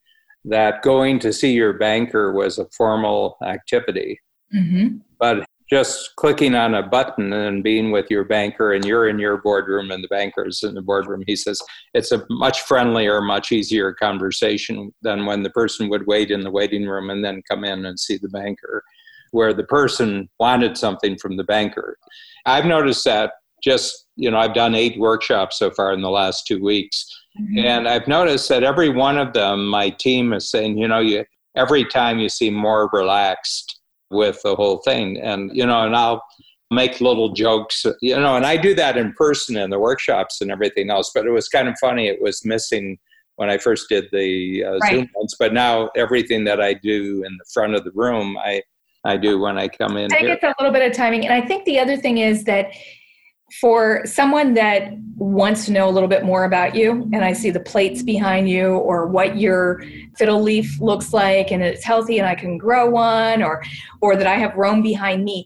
that 0.46 0.82
going 0.82 1.20
to 1.20 1.34
see 1.34 1.52
your 1.52 1.74
banker 1.74 2.32
was 2.32 2.58
a 2.58 2.68
formal 2.78 3.38
activity. 3.44 4.18
Mm-hmm. 4.56 4.98
But 5.20 5.46
just 5.70 6.16
clicking 6.16 6.56
on 6.56 6.74
a 6.74 6.82
button 6.82 7.32
and 7.32 7.64
being 7.64 7.92
with 7.92 8.10
your 8.10 8.24
banker 8.24 8.74
and 8.74 8.84
you're 8.86 9.08
in 9.08 9.20
your 9.20 9.38
boardroom 9.38 9.92
and 9.92 10.04
the 10.04 10.08
banker's 10.08 10.64
in 10.64 10.74
the 10.74 10.82
boardroom 10.82 11.24
he 11.28 11.36
says 11.36 11.62
it's 11.94 12.12
a 12.12 12.26
much 12.32 12.62
friendlier 12.62 13.22
much 13.22 13.52
easier 13.52 13.94
conversation 13.94 14.92
than 15.04 15.28
when 15.28 15.44
the 15.44 15.50
person 15.52 15.88
would 15.88 16.08
wait 16.08 16.32
in 16.32 16.42
the 16.42 16.50
waiting 16.50 16.88
room 16.88 17.12
and 17.12 17.24
then 17.24 17.44
come 17.48 17.64
in 17.64 17.86
and 17.86 18.00
see 18.00 18.18
the 18.18 18.30
banker 18.30 18.84
where 19.30 19.54
the 19.54 19.66
person 19.66 20.28
wanted 20.40 20.76
something 20.76 21.16
from 21.20 21.38
the 21.38 21.44
banker 21.44 21.98
i've 22.48 22.66
noticed 22.66 23.06
that 23.06 23.34
just 23.64 24.08
you 24.20 24.30
know 24.30 24.38
i've 24.38 24.54
done 24.54 24.76
eight 24.76 25.00
workshops 25.00 25.58
so 25.58 25.72
far 25.72 25.94
in 25.94 26.02
the 26.02 26.10
last 26.10 26.46
two 26.46 26.62
weeks 26.62 27.06
mm-hmm. 27.40 27.60
and 27.60 27.88
i've 27.88 28.08
noticed 28.08 28.50
that 28.50 28.64
every 28.64 28.90
one 28.90 29.18
of 29.18 29.34
them 29.34 29.68
my 29.68 29.90
team 29.90 30.34
is 30.34 30.50
saying 30.50 30.78
you 30.78 30.88
know 30.88 31.00
you 31.00 31.24
every 31.56 31.86
time 31.86 32.20
you 32.20 32.30
seem 32.30 32.54
more 32.54 32.90
relaxed 32.94 33.80
with 34.10 34.42
the 34.44 34.56
whole 34.56 34.78
thing. 34.78 35.20
And, 35.20 35.56
you 35.56 35.66
know, 35.66 35.82
and 35.82 35.96
I'll 35.96 36.24
make 36.72 37.02
little 37.02 37.34
jokes, 37.34 37.86
you 38.02 38.16
know, 38.16 38.36
and 38.36 38.46
I 38.46 38.58
do 38.58 38.74
that 38.76 38.98
in 38.98 39.14
person 39.14 39.58
in 39.58 39.70
the 39.70 39.80
workshops 39.80 40.42
and 40.42 40.52
everything 40.52 40.90
else. 40.90 41.12
But 41.14 41.26
it 41.26 41.32
was 41.32 41.50
kind 41.50 41.68
of 41.68 41.76
funny. 41.80 42.08
It 42.08 42.22
was 42.22 42.46
missing 42.46 42.98
when 43.36 43.50
I 43.50 43.58
first 43.58 43.88
did 43.90 44.08
the 44.12 44.66
uh, 44.66 44.72
right. 44.78 44.92
Zoom 44.92 45.10
ones. 45.16 45.36
But 45.40 45.54
now 45.54 45.90
everything 45.96 46.44
that 46.46 46.62
I 46.62 46.74
do 46.74 47.24
in 47.26 47.38
the 47.38 47.46
front 47.54 47.76
of 47.76 47.84
the 47.84 47.92
room, 47.94 48.38
I, 48.38 48.62
I 49.06 49.18
do 49.18 49.40
when 49.40 49.58
I 49.58 49.68
come 49.68 49.98
in. 49.98 50.12
I 50.12 50.18
think 50.18 50.30
it's 50.30 50.44
a 50.44 50.54
little 50.60 50.74
bit 50.74 50.90
of 50.90 50.96
timing. 50.96 51.26
And 51.26 51.34
I 51.34 51.46
think 51.46 51.66
the 51.66 51.80
other 51.80 51.98
thing 51.98 52.18
is 52.20 52.44
that 52.44 52.72
for 53.60 54.06
someone 54.06 54.54
that 54.54 54.94
wants 55.16 55.66
to 55.66 55.72
know 55.72 55.90
a 55.90 55.92
little 55.92 56.10
bit 56.10 56.24
more 56.24 56.46
about 56.46 56.76
you 56.76 57.10
and 57.14 57.26
i 57.26 57.34
see 57.34 57.50
the 57.50 57.60
plates 57.60 58.04
behind 58.04 58.50
you 58.50 58.76
or 58.78 59.08
what 59.08 59.38
your 59.38 59.84
fiddle 60.18 60.42
leaf 60.42 60.80
looks 60.80 61.14
like 61.14 61.52
and 61.52 61.64
it's 61.64 61.84
healthy 61.84 62.20
and 62.20 62.28
i 62.28 62.36
can 62.36 62.58
grow 62.58 62.90
one 62.90 63.42
or 63.42 63.62
or 64.02 64.16
that 64.16 64.28
i 64.28 64.36
have 64.36 64.56
room 64.56 64.82
behind 64.82 65.24
me 65.24 65.46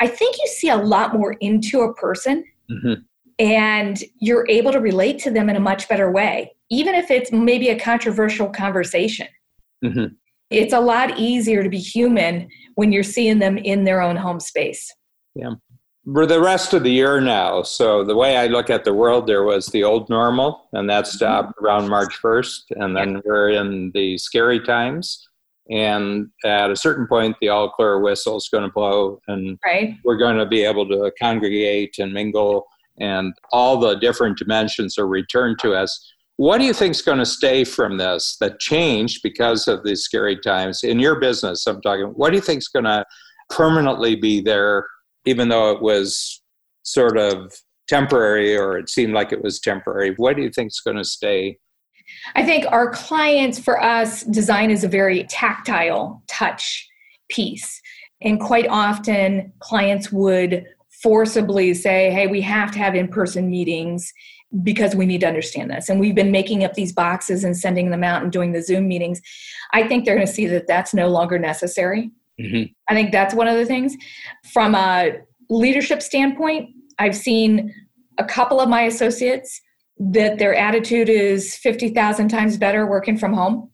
i 0.00 0.06
think 0.06 0.36
you 0.38 0.46
see 0.46 0.68
a 0.68 0.76
lot 0.76 1.14
more 1.14 1.32
into 1.40 1.80
a 1.80 1.94
person 1.94 2.44
mm-hmm. 2.70 2.94
and 3.38 4.04
you're 4.20 4.46
able 4.48 4.72
to 4.72 4.80
relate 4.80 5.18
to 5.18 5.30
them 5.30 5.50
in 5.50 5.56
a 5.56 5.60
much 5.60 5.88
better 5.88 6.10
way 6.10 6.52
even 6.70 6.94
if 6.94 7.10
it's 7.10 7.32
maybe 7.32 7.68
a 7.68 7.78
controversial 7.78 8.48
conversation 8.48 9.26
mm-hmm. 9.84 10.06
it's 10.50 10.72
a 10.72 10.80
lot 10.80 11.18
easier 11.18 11.62
to 11.62 11.68
be 11.68 11.78
human 11.78 12.48
when 12.76 12.92
you're 12.92 13.02
seeing 13.02 13.40
them 13.40 13.58
in 13.58 13.84
their 13.84 14.00
own 14.00 14.16
home 14.16 14.40
space 14.40 14.92
yeah 15.34 15.52
for 16.12 16.26
the 16.26 16.40
rest 16.40 16.72
of 16.72 16.84
the 16.84 16.90
year 16.90 17.20
now. 17.20 17.62
So 17.62 18.04
the 18.04 18.16
way 18.16 18.36
I 18.36 18.46
look 18.46 18.70
at 18.70 18.84
the 18.84 18.94
world, 18.94 19.26
there 19.26 19.42
was 19.42 19.66
the 19.66 19.82
old 19.82 20.08
normal, 20.08 20.68
and 20.72 20.88
that 20.88 21.04
mm-hmm. 21.04 21.16
stopped 21.16 21.54
around 21.60 21.88
March 21.88 22.20
1st, 22.22 22.60
and 22.76 22.96
then 22.96 23.22
we're 23.24 23.50
in 23.50 23.90
the 23.92 24.16
scary 24.18 24.60
times. 24.60 25.28
And 25.68 26.28
at 26.44 26.70
a 26.70 26.76
certain 26.76 27.08
point, 27.08 27.36
the 27.40 27.48
all 27.48 27.70
clear 27.70 27.98
whistle 27.98 28.36
is 28.36 28.48
going 28.48 28.62
to 28.62 28.72
blow, 28.72 29.20
and 29.26 29.58
right. 29.64 29.96
we're 30.04 30.16
going 30.16 30.36
to 30.36 30.46
be 30.46 30.62
able 30.62 30.88
to 30.88 31.10
congregate 31.20 31.96
and 31.98 32.12
mingle, 32.12 32.66
and 33.00 33.34
all 33.50 33.78
the 33.78 33.96
different 33.96 34.38
dimensions 34.38 34.96
are 34.96 35.08
returned 35.08 35.58
to 35.60 35.74
us. 35.74 36.12
What 36.36 36.58
do 36.58 36.64
you 36.64 36.72
think 36.72 36.92
is 36.92 37.02
going 37.02 37.18
to 37.18 37.26
stay 37.26 37.64
from 37.64 37.96
this 37.96 38.36
that 38.40 38.60
changed 38.60 39.22
because 39.24 39.66
of 39.66 39.82
these 39.82 40.02
scary 40.02 40.38
times 40.38 40.84
in 40.84 41.00
your 41.00 41.18
business? 41.18 41.66
I'm 41.66 41.80
talking. 41.80 42.06
What 42.08 42.30
do 42.30 42.36
you 42.36 42.42
think 42.42 42.58
is 42.58 42.68
going 42.68 42.84
to 42.84 43.04
permanently 43.50 44.14
be 44.14 44.40
there 44.40 44.86
even 45.26 45.48
though 45.48 45.70
it 45.72 45.82
was 45.82 46.42
sort 46.82 47.18
of 47.18 47.52
temporary 47.88 48.56
or 48.56 48.78
it 48.78 48.88
seemed 48.88 49.12
like 49.12 49.32
it 49.32 49.42
was 49.42 49.60
temporary 49.60 50.14
what 50.16 50.34
do 50.34 50.42
you 50.42 50.50
think 50.50 50.68
is 50.68 50.80
going 50.80 50.96
to 50.96 51.04
stay? 51.04 51.58
I 52.34 52.44
think 52.44 52.64
our 52.70 52.90
clients 52.90 53.58
for 53.58 53.82
us 53.82 54.22
design 54.22 54.70
is 54.70 54.84
a 54.84 54.88
very 54.88 55.24
tactile 55.24 56.22
touch 56.28 56.88
piece. 57.28 57.80
And 58.22 58.40
quite 58.40 58.66
often 58.68 59.52
clients 59.58 60.10
would 60.10 60.64
forcibly 61.02 61.74
say 61.74 62.10
hey 62.10 62.26
we 62.26 62.40
have 62.40 62.70
to 62.72 62.78
have 62.78 62.94
in-person 62.94 63.50
meetings 63.50 64.12
because 64.62 64.94
we 64.94 65.06
need 65.06 65.20
to 65.20 65.26
understand 65.26 65.70
this. 65.70 65.88
And 65.88 66.00
we've 66.00 66.14
been 66.14 66.30
making 66.30 66.64
up 66.64 66.74
these 66.74 66.92
boxes 66.92 67.44
and 67.44 67.56
sending 67.56 67.90
them 67.90 68.04
out 68.04 68.22
and 68.22 68.30
doing 68.32 68.52
the 68.52 68.62
zoom 68.62 68.88
meetings. 68.88 69.20
I 69.72 69.86
think 69.86 70.04
they're 70.04 70.14
going 70.14 70.26
to 70.26 70.32
see 70.32 70.46
that 70.46 70.66
that's 70.66 70.94
no 70.94 71.08
longer 71.08 71.38
necessary 71.38 72.10
Mm-hmm. 72.40 72.72
I 72.88 72.94
think 72.94 73.12
that's 73.12 73.34
one 73.34 73.48
of 73.48 73.56
the 73.56 73.66
things. 73.66 73.96
From 74.52 74.74
a 74.74 75.18
leadership 75.48 76.02
standpoint, 76.02 76.70
I've 76.98 77.16
seen 77.16 77.72
a 78.18 78.24
couple 78.24 78.60
of 78.60 78.68
my 78.68 78.82
associates 78.82 79.60
that 79.98 80.38
their 80.38 80.54
attitude 80.54 81.08
is 81.08 81.56
50,000 81.56 82.28
times 82.28 82.56
better 82.56 82.86
working 82.86 83.16
from 83.16 83.32
home. 83.32 83.70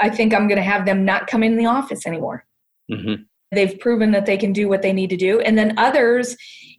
I 0.00 0.08
think 0.08 0.34
I'm 0.34 0.48
going 0.48 0.56
to 0.56 0.62
have 0.62 0.86
them 0.86 1.04
not 1.04 1.26
come 1.26 1.42
in 1.42 1.56
the 1.56 1.66
office 1.66 2.06
anymore. 2.06 2.44
Mm-hmm. 2.90 3.22
They've 3.52 3.78
proven 3.78 4.10
that 4.12 4.26
they 4.26 4.36
can 4.36 4.52
do 4.52 4.68
what 4.68 4.82
they 4.82 4.92
need 4.92 5.10
to 5.10 5.16
do. 5.16 5.40
And 5.40 5.58
then 5.58 5.78
others, 5.78 6.36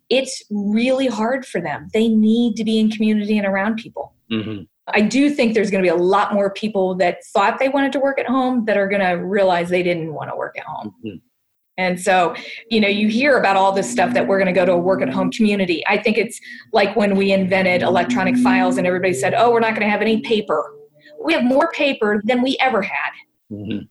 it's 0.09 0.41
really 0.49 1.07
hard 1.07 1.45
for 1.45 1.61
them. 1.61 1.87
They 1.93 2.07
need 2.07 2.55
to 2.55 2.63
be 2.63 2.79
in 2.79 2.89
community 2.89 3.37
and 3.37 3.47
around 3.47 3.77
people. 3.77 4.13
Mm-hmm. 4.31 4.63
I 4.87 5.01
do 5.01 5.29
think 5.29 5.53
there's 5.53 5.71
going 5.71 5.83
to 5.83 5.89
be 5.89 5.95
a 5.95 6.01
lot 6.01 6.33
more 6.33 6.51
people 6.51 6.95
that 6.95 7.23
thought 7.27 7.59
they 7.59 7.69
wanted 7.69 7.93
to 7.93 7.99
work 7.99 8.19
at 8.19 8.25
home 8.25 8.65
that 8.65 8.77
are 8.77 8.87
going 8.87 9.01
to 9.01 9.23
realize 9.25 9.69
they 9.69 9.83
didn't 9.83 10.13
want 10.13 10.29
to 10.29 10.35
work 10.35 10.57
at 10.57 10.65
home. 10.65 10.93
Mm-hmm. 11.05 11.17
And 11.77 11.99
so, 11.99 12.35
you 12.69 12.79
know, 12.79 12.87
you 12.87 13.07
hear 13.07 13.37
about 13.37 13.55
all 13.55 13.71
this 13.71 13.89
stuff 13.89 14.13
that 14.13 14.27
we're 14.27 14.37
going 14.37 14.53
to 14.53 14.59
go 14.59 14.65
to 14.65 14.73
a 14.73 14.77
work 14.77 15.01
at 15.01 15.09
home 15.09 15.31
community. 15.31 15.83
I 15.87 15.97
think 15.97 16.17
it's 16.17 16.39
like 16.71 16.95
when 16.95 17.15
we 17.15 17.31
invented 17.31 17.81
electronic 17.81 18.37
files 18.37 18.77
and 18.77 18.85
everybody 18.85 19.13
said, 19.13 19.33
oh, 19.33 19.51
we're 19.51 19.59
not 19.59 19.71
going 19.71 19.81
to 19.81 19.89
have 19.89 20.01
any 20.01 20.21
paper. 20.21 20.71
We 21.23 21.33
have 21.33 21.43
more 21.43 21.71
paper 21.71 22.21
than 22.25 22.43
we 22.43 22.57
ever 22.59 22.81
had. 22.83 23.11
Mm-hmm. 23.51 23.85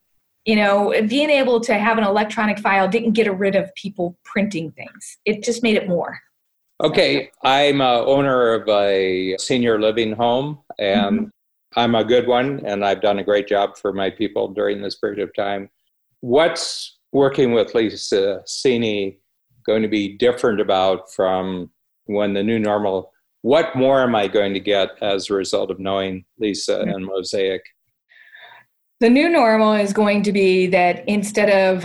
You 0.45 0.57
know, 0.57 0.95
being 1.09 1.31
able 1.31 1.61
to 1.61 1.75
have 1.75 1.99
an 1.99 2.05
electronic 2.05 2.59
file 2.59 2.89
didn't 2.89 3.13
get 3.13 3.33
rid 3.37 3.57
of 3.57 3.75
people 3.75 4.17
printing 4.25 4.73
things, 4.73 5.19
it 5.25 5.43
just 5.43 5.63
made 5.63 5.77
it 5.77 5.89
more. 5.89 6.21
Okay, 6.83 7.31
I'm 7.45 7.81
a 7.81 8.05
owner 8.05 8.55
of 8.55 8.69
a 8.69 9.37
senior 9.39 9.81
living 9.81 10.13
home 10.13 10.59
and 10.79 11.19
mm-hmm. 11.19 11.25
I'm 11.77 11.95
a 11.95 12.05
good 12.05 12.27
one 12.27 12.61
and 12.65 12.85
I've 12.85 13.01
done 13.01 13.19
a 13.19 13.25
great 13.25 13.49
job 13.49 13.77
for 13.77 13.93
my 13.93 14.11
people 14.11 14.49
during 14.49 14.83
this 14.83 14.97
period 14.97 15.21
of 15.21 15.35
time. 15.35 15.71
What's 16.21 16.99
working 17.13 17.53
with 17.53 17.75
Lisa 17.75 18.43
Cini 18.47 19.19
going 19.65 19.83
to 19.83 19.89
be 19.89 20.17
different 20.17 20.61
about 20.61 21.13
from 21.13 21.71
when 22.07 22.35
the 22.35 22.43
new 22.43 22.59
normal? 22.59 23.13
What 23.43 23.75
more 23.75 24.03
am 24.03 24.15
I 24.15 24.29
going 24.29 24.55
to 24.55 24.61
get 24.61 24.91
as 25.03 25.29
a 25.29 25.35
result 25.35 25.71
of 25.71 25.81
knowing 25.81 26.25
Lisa 26.39 26.79
mm-hmm. 26.79 26.91
and 26.91 27.05
Mosaic? 27.07 27.63
The 29.01 29.11
new 29.11 29.29
normal 29.29 29.73
is 29.73 29.93
going 29.93 30.23
to 30.23 30.33
be 30.33 30.69
that 30.69 31.09
instead 31.09 31.51
of 31.51 31.85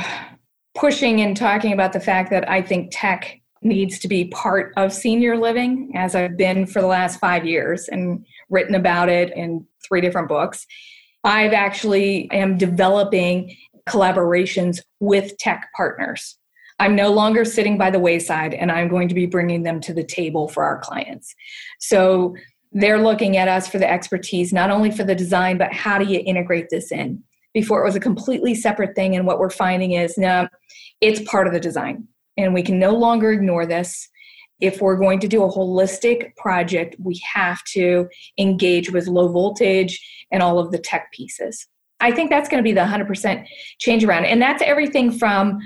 pushing 0.75 1.21
and 1.21 1.35
talking 1.35 1.73
about 1.73 1.93
the 1.93 1.99
fact 1.99 2.29
that 2.29 2.47
I 2.47 2.61
think 2.61 2.89
tech 2.91 3.41
needs 3.67 3.99
to 3.99 4.07
be 4.07 4.25
part 4.25 4.73
of 4.77 4.93
senior 4.93 5.37
living, 5.37 5.91
as 5.95 6.15
I've 6.15 6.37
been 6.37 6.65
for 6.65 6.81
the 6.81 6.87
last 6.87 7.19
five 7.19 7.45
years 7.45 7.87
and 7.87 8.25
written 8.49 8.75
about 8.75 9.09
it 9.09 9.35
in 9.35 9.65
three 9.87 10.01
different 10.01 10.27
books. 10.27 10.65
I've 11.23 11.53
actually 11.53 12.29
am 12.31 12.57
developing 12.57 13.55
collaborations 13.87 14.79
with 14.99 15.37
tech 15.37 15.69
partners. 15.75 16.37
I'm 16.79 16.95
no 16.95 17.11
longer 17.11 17.43
sitting 17.43 17.77
by 17.77 17.89
the 17.89 17.99
wayside 17.99 18.53
and 18.53 18.71
I'm 18.71 18.87
going 18.87 19.07
to 19.07 19.15
be 19.15 19.25
bringing 19.25 19.63
them 19.63 19.81
to 19.81 19.93
the 19.93 20.03
table 20.03 20.47
for 20.47 20.63
our 20.63 20.79
clients. 20.79 21.33
So 21.79 22.35
they're 22.71 23.01
looking 23.01 23.37
at 23.37 23.47
us 23.47 23.67
for 23.67 23.79
the 23.79 23.89
expertise, 23.89 24.53
not 24.53 24.69
only 24.69 24.91
for 24.91 25.03
the 25.03 25.15
design, 25.15 25.57
but 25.57 25.73
how 25.73 25.97
do 25.97 26.05
you 26.05 26.21
integrate 26.25 26.69
this 26.69 26.91
in? 26.91 27.23
Before 27.53 27.81
it 27.81 27.85
was 27.85 27.95
a 27.95 27.99
completely 27.99 28.53
separate 28.53 28.95
thing. 28.95 29.15
And 29.15 29.25
what 29.25 29.39
we're 29.39 29.49
finding 29.49 29.93
is 29.93 30.17
now 30.17 30.47
it's 31.01 31.21
part 31.29 31.47
of 31.47 31.53
the 31.53 31.59
design 31.59 32.07
and 32.37 32.53
we 32.53 32.63
can 32.63 32.79
no 32.79 32.91
longer 32.91 33.31
ignore 33.31 33.65
this. 33.65 34.09
If 34.59 34.81
we're 34.81 34.97
going 34.97 35.19
to 35.19 35.27
do 35.27 35.43
a 35.43 35.51
holistic 35.51 36.35
project, 36.35 36.95
we 36.99 37.21
have 37.33 37.63
to 37.73 38.07
engage 38.39 38.91
with 38.91 39.07
low 39.07 39.27
voltage 39.27 39.99
and 40.31 40.41
all 40.41 40.59
of 40.59 40.71
the 40.71 40.79
tech 40.79 41.11
pieces. 41.11 41.67
I 41.99 42.11
think 42.11 42.29
that's 42.29 42.49
going 42.49 42.63
to 42.63 42.67
be 42.67 42.73
the 42.73 42.81
100% 42.81 43.45
change 43.79 44.03
around. 44.03 44.25
And 44.25 44.41
that's 44.41 44.61
everything 44.63 45.11
from 45.11 45.59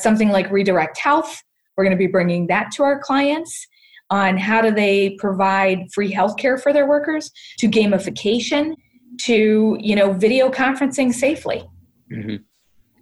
something 0.00 0.30
like 0.30 0.50
Redirect 0.50 0.98
Health. 0.98 1.42
We're 1.76 1.84
going 1.84 1.96
to 1.96 1.98
be 1.98 2.06
bringing 2.06 2.46
that 2.48 2.70
to 2.72 2.82
our 2.82 2.98
clients. 2.98 3.66
on 4.10 4.38
how 4.38 4.62
do 4.62 4.70
they 4.70 5.10
provide 5.18 5.78
free 5.92 6.10
healthcare 6.10 6.60
for 6.60 6.72
their 6.72 6.86
workers 6.86 7.30
to 7.58 7.68
gamification 7.68 8.74
to 9.18 9.76
you 9.80 9.94
know 9.94 10.12
video 10.12 10.50
conferencing 10.50 11.12
safely 11.12 11.62
mm-hmm. 12.10 12.36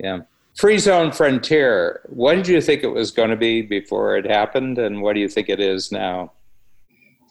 yeah 0.00 0.18
free 0.56 0.78
zone 0.78 1.12
frontier 1.12 2.00
what 2.06 2.34
did 2.34 2.48
you 2.48 2.60
think 2.60 2.82
it 2.82 2.88
was 2.88 3.10
going 3.10 3.30
to 3.30 3.36
be 3.36 3.62
before 3.62 4.16
it 4.16 4.24
happened 4.24 4.78
and 4.78 5.02
what 5.02 5.14
do 5.14 5.20
you 5.20 5.28
think 5.28 5.48
it 5.48 5.60
is 5.60 5.92
now? 5.92 6.32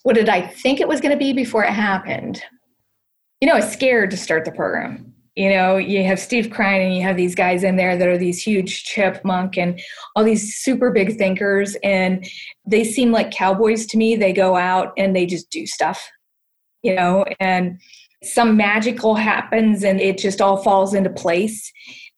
What 0.04 0.16
did 0.16 0.30
i 0.30 0.42
think 0.42 0.80
it 0.80 0.88
was 0.88 1.02
going 1.02 1.12
to 1.12 1.18
be 1.18 1.34
before 1.34 1.64
it 1.64 1.74
happened? 1.74 2.42
You 3.42 3.48
know 3.48 3.54
i 3.54 3.60
was 3.60 3.72
scared 3.72 4.12
to 4.12 4.18
start 4.18 4.46
the 4.46 4.52
program. 4.52 5.14
You 5.36 5.50
know 5.50 5.78
you 5.78 6.04
have 6.04 6.20
steve 6.20 6.48
krein 6.48 6.86
and 6.86 6.96
you 6.96 7.02
have 7.02 7.18
these 7.18 7.36
guys 7.36 7.64
in 7.64 7.76
there 7.76 7.98
that 7.98 8.08
are 8.08 8.18
these 8.18 8.42
huge 8.42 8.84
Chip 8.86 9.24
Mock 9.26 9.58
and 9.58 9.82
all 10.16 10.24
these 10.24 10.56
super 10.56 10.92
big 10.92 11.18
thinkers 11.18 11.76
and 11.84 12.26
they 12.66 12.84
seem 12.84 13.12
like 13.12 13.32
cowboys 13.32 13.86
to 13.88 13.98
me. 13.98 14.16
They 14.16 14.34
go 14.34 14.56
out 14.56 14.94
and 14.98 15.16
they 15.16 15.26
just 15.26 15.50
do 15.50 15.66
stuff 15.66 16.08
you 16.84 16.94
know 16.94 17.26
and 17.40 17.82
some 18.24 18.56
magical 18.58 19.16
happens 19.16 19.84
and 19.84 20.00
it 20.00 20.18
just 20.18 20.42
all 20.42 20.58
falls 20.58 20.94
into 20.94 21.10
place 21.10 21.72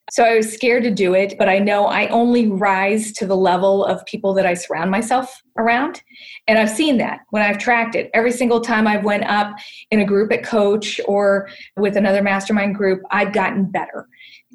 so 0.10 0.24
I 0.24 0.36
was 0.36 0.52
scared 0.52 0.84
to 0.84 0.92
do 0.92 1.14
it, 1.14 1.36
but 1.38 1.50
I 1.50 1.60
know 1.60 1.86
I 1.86 2.08
only 2.08 2.48
rise 2.48 3.12
to 3.14 3.26
the 3.26 3.36
level 3.36 3.84
of 3.84 4.06
people 4.06 4.34
that 4.36 4.46
I 4.46 4.54
surround 4.54 4.90
myself 4.90 5.42
around. 5.58 6.02
And 6.48 6.58
I've 6.58 6.70
seen 6.70 6.98
that 7.00 7.20
when 7.32 7.44
I've 7.44 7.58
tracked 7.58 7.94
it. 7.94 8.10
Every 8.14 8.32
single 8.32 8.62
time 8.62 8.88
I've 8.88 9.04
went 9.04 9.26
up 9.26 9.54
in 9.92 10.00
a 10.00 10.06
group 10.06 10.32
at 10.32 10.44
coach 10.44 11.02
or 11.08 11.50
with 11.76 11.98
another 11.98 12.22
mastermind 12.22 12.76
group, 12.76 13.02
I've 13.12 13.34
gotten 13.34 13.66
better. 13.66 14.08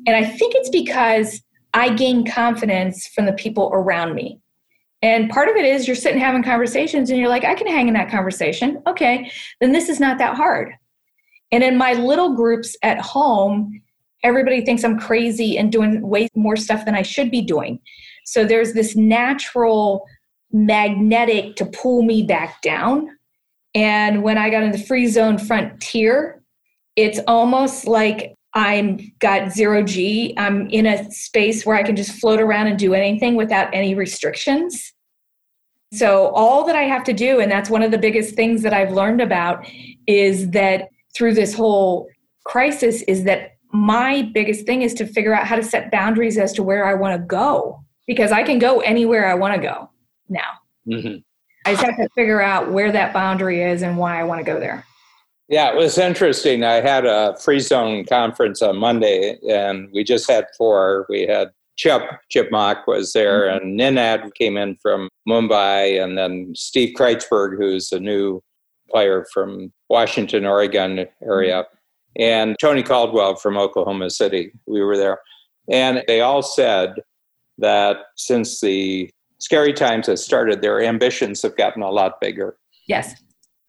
And 0.06 0.16
I 0.16 0.24
think 0.24 0.54
it's 0.54 0.70
because 0.70 1.42
I 1.74 1.90
gain 1.90 2.26
confidence 2.26 3.06
from 3.08 3.26
the 3.26 3.32
people 3.32 3.70
around 3.74 4.14
me. 4.14 4.38
And 5.02 5.28
part 5.28 5.48
of 5.48 5.56
it 5.56 5.64
is 5.64 5.86
you're 5.86 5.96
sitting 5.96 6.20
having 6.20 6.42
conversations 6.42 7.10
and 7.10 7.18
you're 7.18 7.28
like, 7.28 7.44
I 7.44 7.54
can 7.54 7.66
hang 7.66 7.88
in 7.88 7.94
that 7.94 8.10
conversation. 8.10 8.80
Okay, 8.86 9.30
then 9.60 9.72
this 9.72 9.88
is 9.88 10.00
not 10.00 10.16
that 10.18 10.36
hard. 10.36 10.72
And 11.50 11.62
in 11.62 11.76
my 11.76 11.92
little 11.92 12.34
groups 12.34 12.76
at 12.82 13.00
home, 13.00 13.82
everybody 14.22 14.64
thinks 14.64 14.84
I'm 14.84 14.98
crazy 14.98 15.58
and 15.58 15.72
doing 15.72 16.00
way 16.06 16.28
more 16.34 16.56
stuff 16.56 16.84
than 16.84 16.94
I 16.94 17.02
should 17.02 17.30
be 17.30 17.42
doing. 17.42 17.80
So 18.24 18.44
there's 18.44 18.72
this 18.72 18.96
natural 18.96 20.06
magnetic 20.52 21.56
to 21.56 21.66
pull 21.66 22.02
me 22.02 22.22
back 22.22 22.62
down. 22.62 23.08
And 23.74 24.22
when 24.22 24.38
I 24.38 24.50
got 24.50 24.62
in 24.62 24.70
the 24.70 24.78
free 24.78 25.06
zone 25.06 25.38
frontier, 25.38 26.42
it's 26.94 27.20
almost 27.26 27.86
like 27.86 28.34
I'm 28.54 28.98
got 29.18 29.50
zero 29.50 29.82
G. 29.82 30.34
I'm 30.36 30.68
in 30.68 30.84
a 30.84 31.10
space 31.10 31.64
where 31.64 31.76
I 31.76 31.82
can 31.82 31.96
just 31.96 32.12
float 32.20 32.38
around 32.38 32.66
and 32.66 32.78
do 32.78 32.92
anything 32.92 33.34
without 33.34 33.74
any 33.74 33.94
restrictions. 33.94 34.92
So 35.92 36.28
all 36.28 36.64
that 36.66 36.76
I 36.76 36.82
have 36.82 37.04
to 37.04 37.12
do, 37.12 37.40
and 37.40 37.50
that's 37.50 37.70
one 37.70 37.82
of 37.82 37.90
the 37.90 37.98
biggest 37.98 38.34
things 38.34 38.62
that 38.62 38.72
I've 38.74 38.92
learned 38.92 39.20
about, 39.20 39.66
is 40.06 40.50
that 40.50 40.88
through 41.14 41.34
this 41.34 41.54
whole 41.54 42.08
crisis, 42.44 43.02
is 43.02 43.24
that 43.24 43.52
my 43.72 44.30
biggest 44.34 44.66
thing 44.66 44.82
is 44.82 44.94
to 44.94 45.06
figure 45.06 45.34
out 45.34 45.46
how 45.46 45.56
to 45.56 45.62
set 45.62 45.90
boundaries 45.90 46.38
as 46.38 46.52
to 46.54 46.62
where 46.62 46.84
I 46.84 46.94
want 46.94 47.20
to 47.20 47.26
go 47.26 47.82
because 48.06 48.30
I 48.32 48.42
can 48.42 48.58
go 48.58 48.80
anywhere 48.80 49.26
I 49.26 49.34
want 49.34 49.54
to 49.54 49.60
go 49.60 49.90
now. 50.28 50.50
Mm-hmm. 50.86 51.18
I 51.64 51.72
just 51.72 51.84
have 51.84 51.96
to 51.96 52.08
figure 52.14 52.42
out 52.42 52.72
where 52.72 52.92
that 52.92 53.12
boundary 53.12 53.62
is 53.62 53.82
and 53.82 53.96
why 53.96 54.20
I 54.20 54.24
want 54.24 54.40
to 54.40 54.44
go 54.44 54.60
there. 54.60 54.84
Yeah, 55.48 55.70
it 55.70 55.76
was 55.76 55.96
interesting. 55.98 56.64
I 56.64 56.80
had 56.80 57.06
a 57.06 57.36
free 57.36 57.60
zone 57.60 58.04
conference 58.04 58.62
on 58.62 58.76
Monday 58.76 59.38
and 59.48 59.88
we 59.92 60.04
just 60.04 60.30
had 60.30 60.46
four. 60.56 61.06
We 61.08 61.22
had 61.22 61.50
Chip, 61.76 62.02
Chip 62.30 62.50
Mock 62.50 62.86
was 62.86 63.12
there, 63.12 63.48
mm-hmm. 63.48 63.66
and 63.66 63.80
Ninad 63.80 64.34
came 64.34 64.58
in 64.58 64.76
from 64.82 65.08
Mumbai, 65.26 66.04
and 66.04 66.18
then 66.18 66.52
Steve 66.54 66.94
Kreitzberg, 66.94 67.56
who's 67.56 67.90
a 67.92 67.98
new 67.98 68.42
player 68.90 69.26
from 69.32 69.72
Washington, 69.88 70.44
Oregon 70.44 71.06
area. 71.22 71.62
Mm-hmm 71.62 71.76
and 72.18 72.56
Tony 72.60 72.82
Caldwell 72.82 73.36
from 73.36 73.56
Oklahoma 73.56 74.10
City. 74.10 74.52
We 74.66 74.82
were 74.82 74.96
there. 74.96 75.20
And 75.70 76.02
they 76.06 76.20
all 76.20 76.42
said 76.42 76.94
that 77.58 77.98
since 78.16 78.60
the 78.60 79.10
scary 79.38 79.72
times 79.72 80.06
have 80.06 80.18
started, 80.18 80.60
their 80.60 80.82
ambitions 80.82 81.42
have 81.42 81.56
gotten 81.56 81.82
a 81.82 81.90
lot 81.90 82.20
bigger. 82.20 82.56
Yes. 82.86 83.14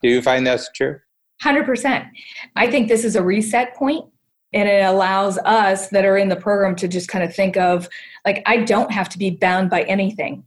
Do 0.02 0.08
you 0.08 0.20
find 0.22 0.46
that's 0.46 0.70
true? 0.72 0.98
100%. 1.42 2.08
I 2.56 2.70
think 2.70 2.88
this 2.88 3.04
is 3.04 3.16
a 3.16 3.22
reset 3.22 3.74
point 3.74 4.04
and 4.52 4.68
it 4.68 4.84
allows 4.84 5.36
us 5.38 5.88
that 5.88 6.04
are 6.04 6.16
in 6.16 6.28
the 6.28 6.36
program 6.36 6.76
to 6.76 6.88
just 6.88 7.08
kind 7.08 7.24
of 7.24 7.34
think 7.34 7.56
of 7.56 7.88
like 8.24 8.42
I 8.46 8.58
don't 8.58 8.92
have 8.92 9.08
to 9.10 9.18
be 9.18 9.30
bound 9.30 9.68
by 9.68 9.82
anything. 9.82 10.44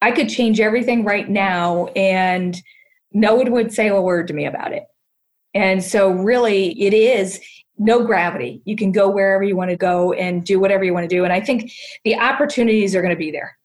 I 0.00 0.10
could 0.10 0.28
change 0.28 0.58
everything 0.58 1.04
right 1.04 1.28
now 1.28 1.86
and 1.88 2.60
no 3.12 3.34
one 3.34 3.52
would 3.52 3.72
say 3.72 3.88
a 3.88 4.00
word 4.00 4.26
to 4.28 4.34
me 4.34 4.46
about 4.46 4.72
it. 4.72 4.84
And 5.54 5.82
so, 5.82 6.10
really, 6.10 6.80
it 6.80 6.94
is 6.94 7.40
no 7.78 8.04
gravity. 8.04 8.62
You 8.64 8.76
can 8.76 8.92
go 8.92 9.08
wherever 9.08 9.42
you 9.42 9.56
want 9.56 9.70
to 9.70 9.76
go 9.76 10.12
and 10.12 10.44
do 10.44 10.58
whatever 10.60 10.84
you 10.84 10.94
want 10.94 11.08
to 11.08 11.14
do. 11.14 11.24
And 11.24 11.32
I 11.32 11.40
think 11.40 11.72
the 12.04 12.16
opportunities 12.16 12.94
are 12.94 13.02
going 13.02 13.14
to 13.14 13.18
be 13.18 13.30
there. 13.30 13.56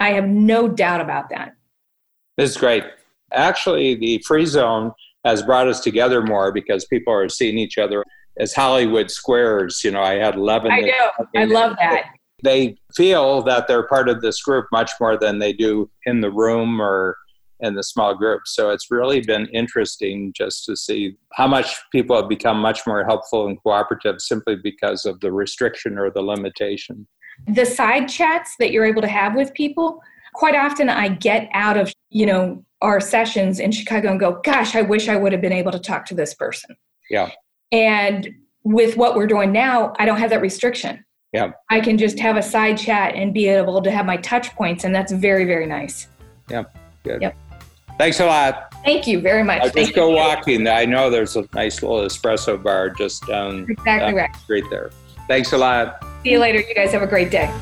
I 0.00 0.10
have 0.10 0.28
no 0.28 0.68
doubt 0.68 1.00
about 1.00 1.30
that. 1.30 1.54
This 2.36 2.50
is 2.50 2.56
great. 2.56 2.84
Actually, 3.32 3.96
the 3.96 4.22
free 4.26 4.46
zone 4.46 4.92
has 5.24 5.42
brought 5.42 5.66
us 5.68 5.80
together 5.80 6.22
more 6.22 6.52
because 6.52 6.84
people 6.86 7.12
are 7.12 7.28
seeing 7.28 7.58
each 7.58 7.78
other 7.78 8.04
as 8.38 8.54
Hollywood 8.54 9.10
squares. 9.10 9.82
You 9.82 9.90
know, 9.90 10.02
I 10.02 10.14
had 10.14 10.36
11. 10.36 10.70
I 10.70 10.80
know. 10.80 11.10
I 11.36 11.44
love 11.44 11.76
that. 11.80 12.12
They 12.44 12.76
feel 12.94 13.42
that 13.42 13.66
they're 13.66 13.88
part 13.88 14.08
of 14.08 14.20
this 14.20 14.40
group 14.40 14.66
much 14.70 14.92
more 15.00 15.18
than 15.18 15.40
they 15.40 15.52
do 15.52 15.90
in 16.06 16.20
the 16.20 16.30
room 16.30 16.80
or 16.80 17.16
in 17.60 17.74
the 17.74 17.82
small 17.82 18.14
group. 18.14 18.42
So 18.46 18.70
it's 18.70 18.90
really 18.90 19.20
been 19.20 19.46
interesting 19.52 20.32
just 20.36 20.64
to 20.66 20.76
see 20.76 21.16
how 21.32 21.46
much 21.46 21.76
people 21.92 22.16
have 22.16 22.28
become 22.28 22.58
much 22.58 22.86
more 22.86 23.04
helpful 23.04 23.46
and 23.46 23.60
cooperative 23.62 24.20
simply 24.20 24.56
because 24.56 25.04
of 25.04 25.20
the 25.20 25.32
restriction 25.32 25.98
or 25.98 26.10
the 26.10 26.22
limitation. 26.22 27.06
The 27.46 27.66
side 27.66 28.08
chats 28.08 28.54
that 28.58 28.72
you're 28.72 28.84
able 28.86 29.02
to 29.02 29.08
have 29.08 29.34
with 29.34 29.52
people, 29.54 30.00
quite 30.34 30.54
often 30.54 30.88
I 30.88 31.08
get 31.08 31.48
out 31.52 31.76
of, 31.76 31.92
you 32.10 32.26
know, 32.26 32.64
our 32.80 33.00
sessions 33.00 33.58
in 33.58 33.72
Chicago 33.72 34.10
and 34.10 34.20
go, 34.20 34.40
gosh, 34.44 34.74
I 34.74 34.82
wish 34.82 35.08
I 35.08 35.16
would 35.16 35.32
have 35.32 35.40
been 35.40 35.52
able 35.52 35.72
to 35.72 35.78
talk 35.78 36.06
to 36.06 36.14
this 36.14 36.34
person. 36.34 36.76
Yeah. 37.10 37.30
And 37.72 38.28
with 38.62 38.96
what 38.96 39.16
we're 39.16 39.26
doing 39.26 39.52
now, 39.52 39.94
I 39.98 40.04
don't 40.04 40.18
have 40.18 40.30
that 40.30 40.40
restriction. 40.40 41.04
Yeah. 41.32 41.52
I 41.70 41.80
can 41.80 41.98
just 41.98 42.18
have 42.20 42.36
a 42.36 42.42
side 42.42 42.78
chat 42.78 43.14
and 43.14 43.34
be 43.34 43.48
able 43.48 43.82
to 43.82 43.90
have 43.90 44.06
my 44.06 44.16
touch 44.16 44.54
points 44.54 44.84
and 44.84 44.94
that's 44.94 45.12
very 45.12 45.44
very 45.44 45.66
nice. 45.66 46.08
Yeah. 46.50 46.64
Good. 47.04 47.22
Yep. 47.22 47.36
Thanks 47.98 48.20
a 48.20 48.26
lot. 48.26 48.72
Thank 48.84 49.06
you 49.06 49.20
very 49.20 49.42
much. 49.42 49.62
I'll 49.62 49.70
just 49.70 49.94
go 49.94 50.10
you. 50.10 50.16
walking. 50.16 50.66
I 50.68 50.84
know 50.84 51.10
there's 51.10 51.36
a 51.36 51.46
nice 51.52 51.82
little 51.82 51.98
espresso 51.98 52.62
bar 52.62 52.90
just 52.90 53.26
down, 53.26 53.66
exactly 53.68 53.84
down 53.84 54.14
right. 54.14 54.32
the 54.32 54.38
street 54.38 54.64
there. 54.70 54.90
Thanks 55.26 55.52
a 55.52 55.58
lot. 55.58 56.02
See 56.22 56.30
you 56.30 56.38
later. 56.38 56.60
You 56.60 56.74
guys 56.74 56.92
have 56.92 57.02
a 57.02 57.06
great 57.06 57.30
day. 57.30 57.52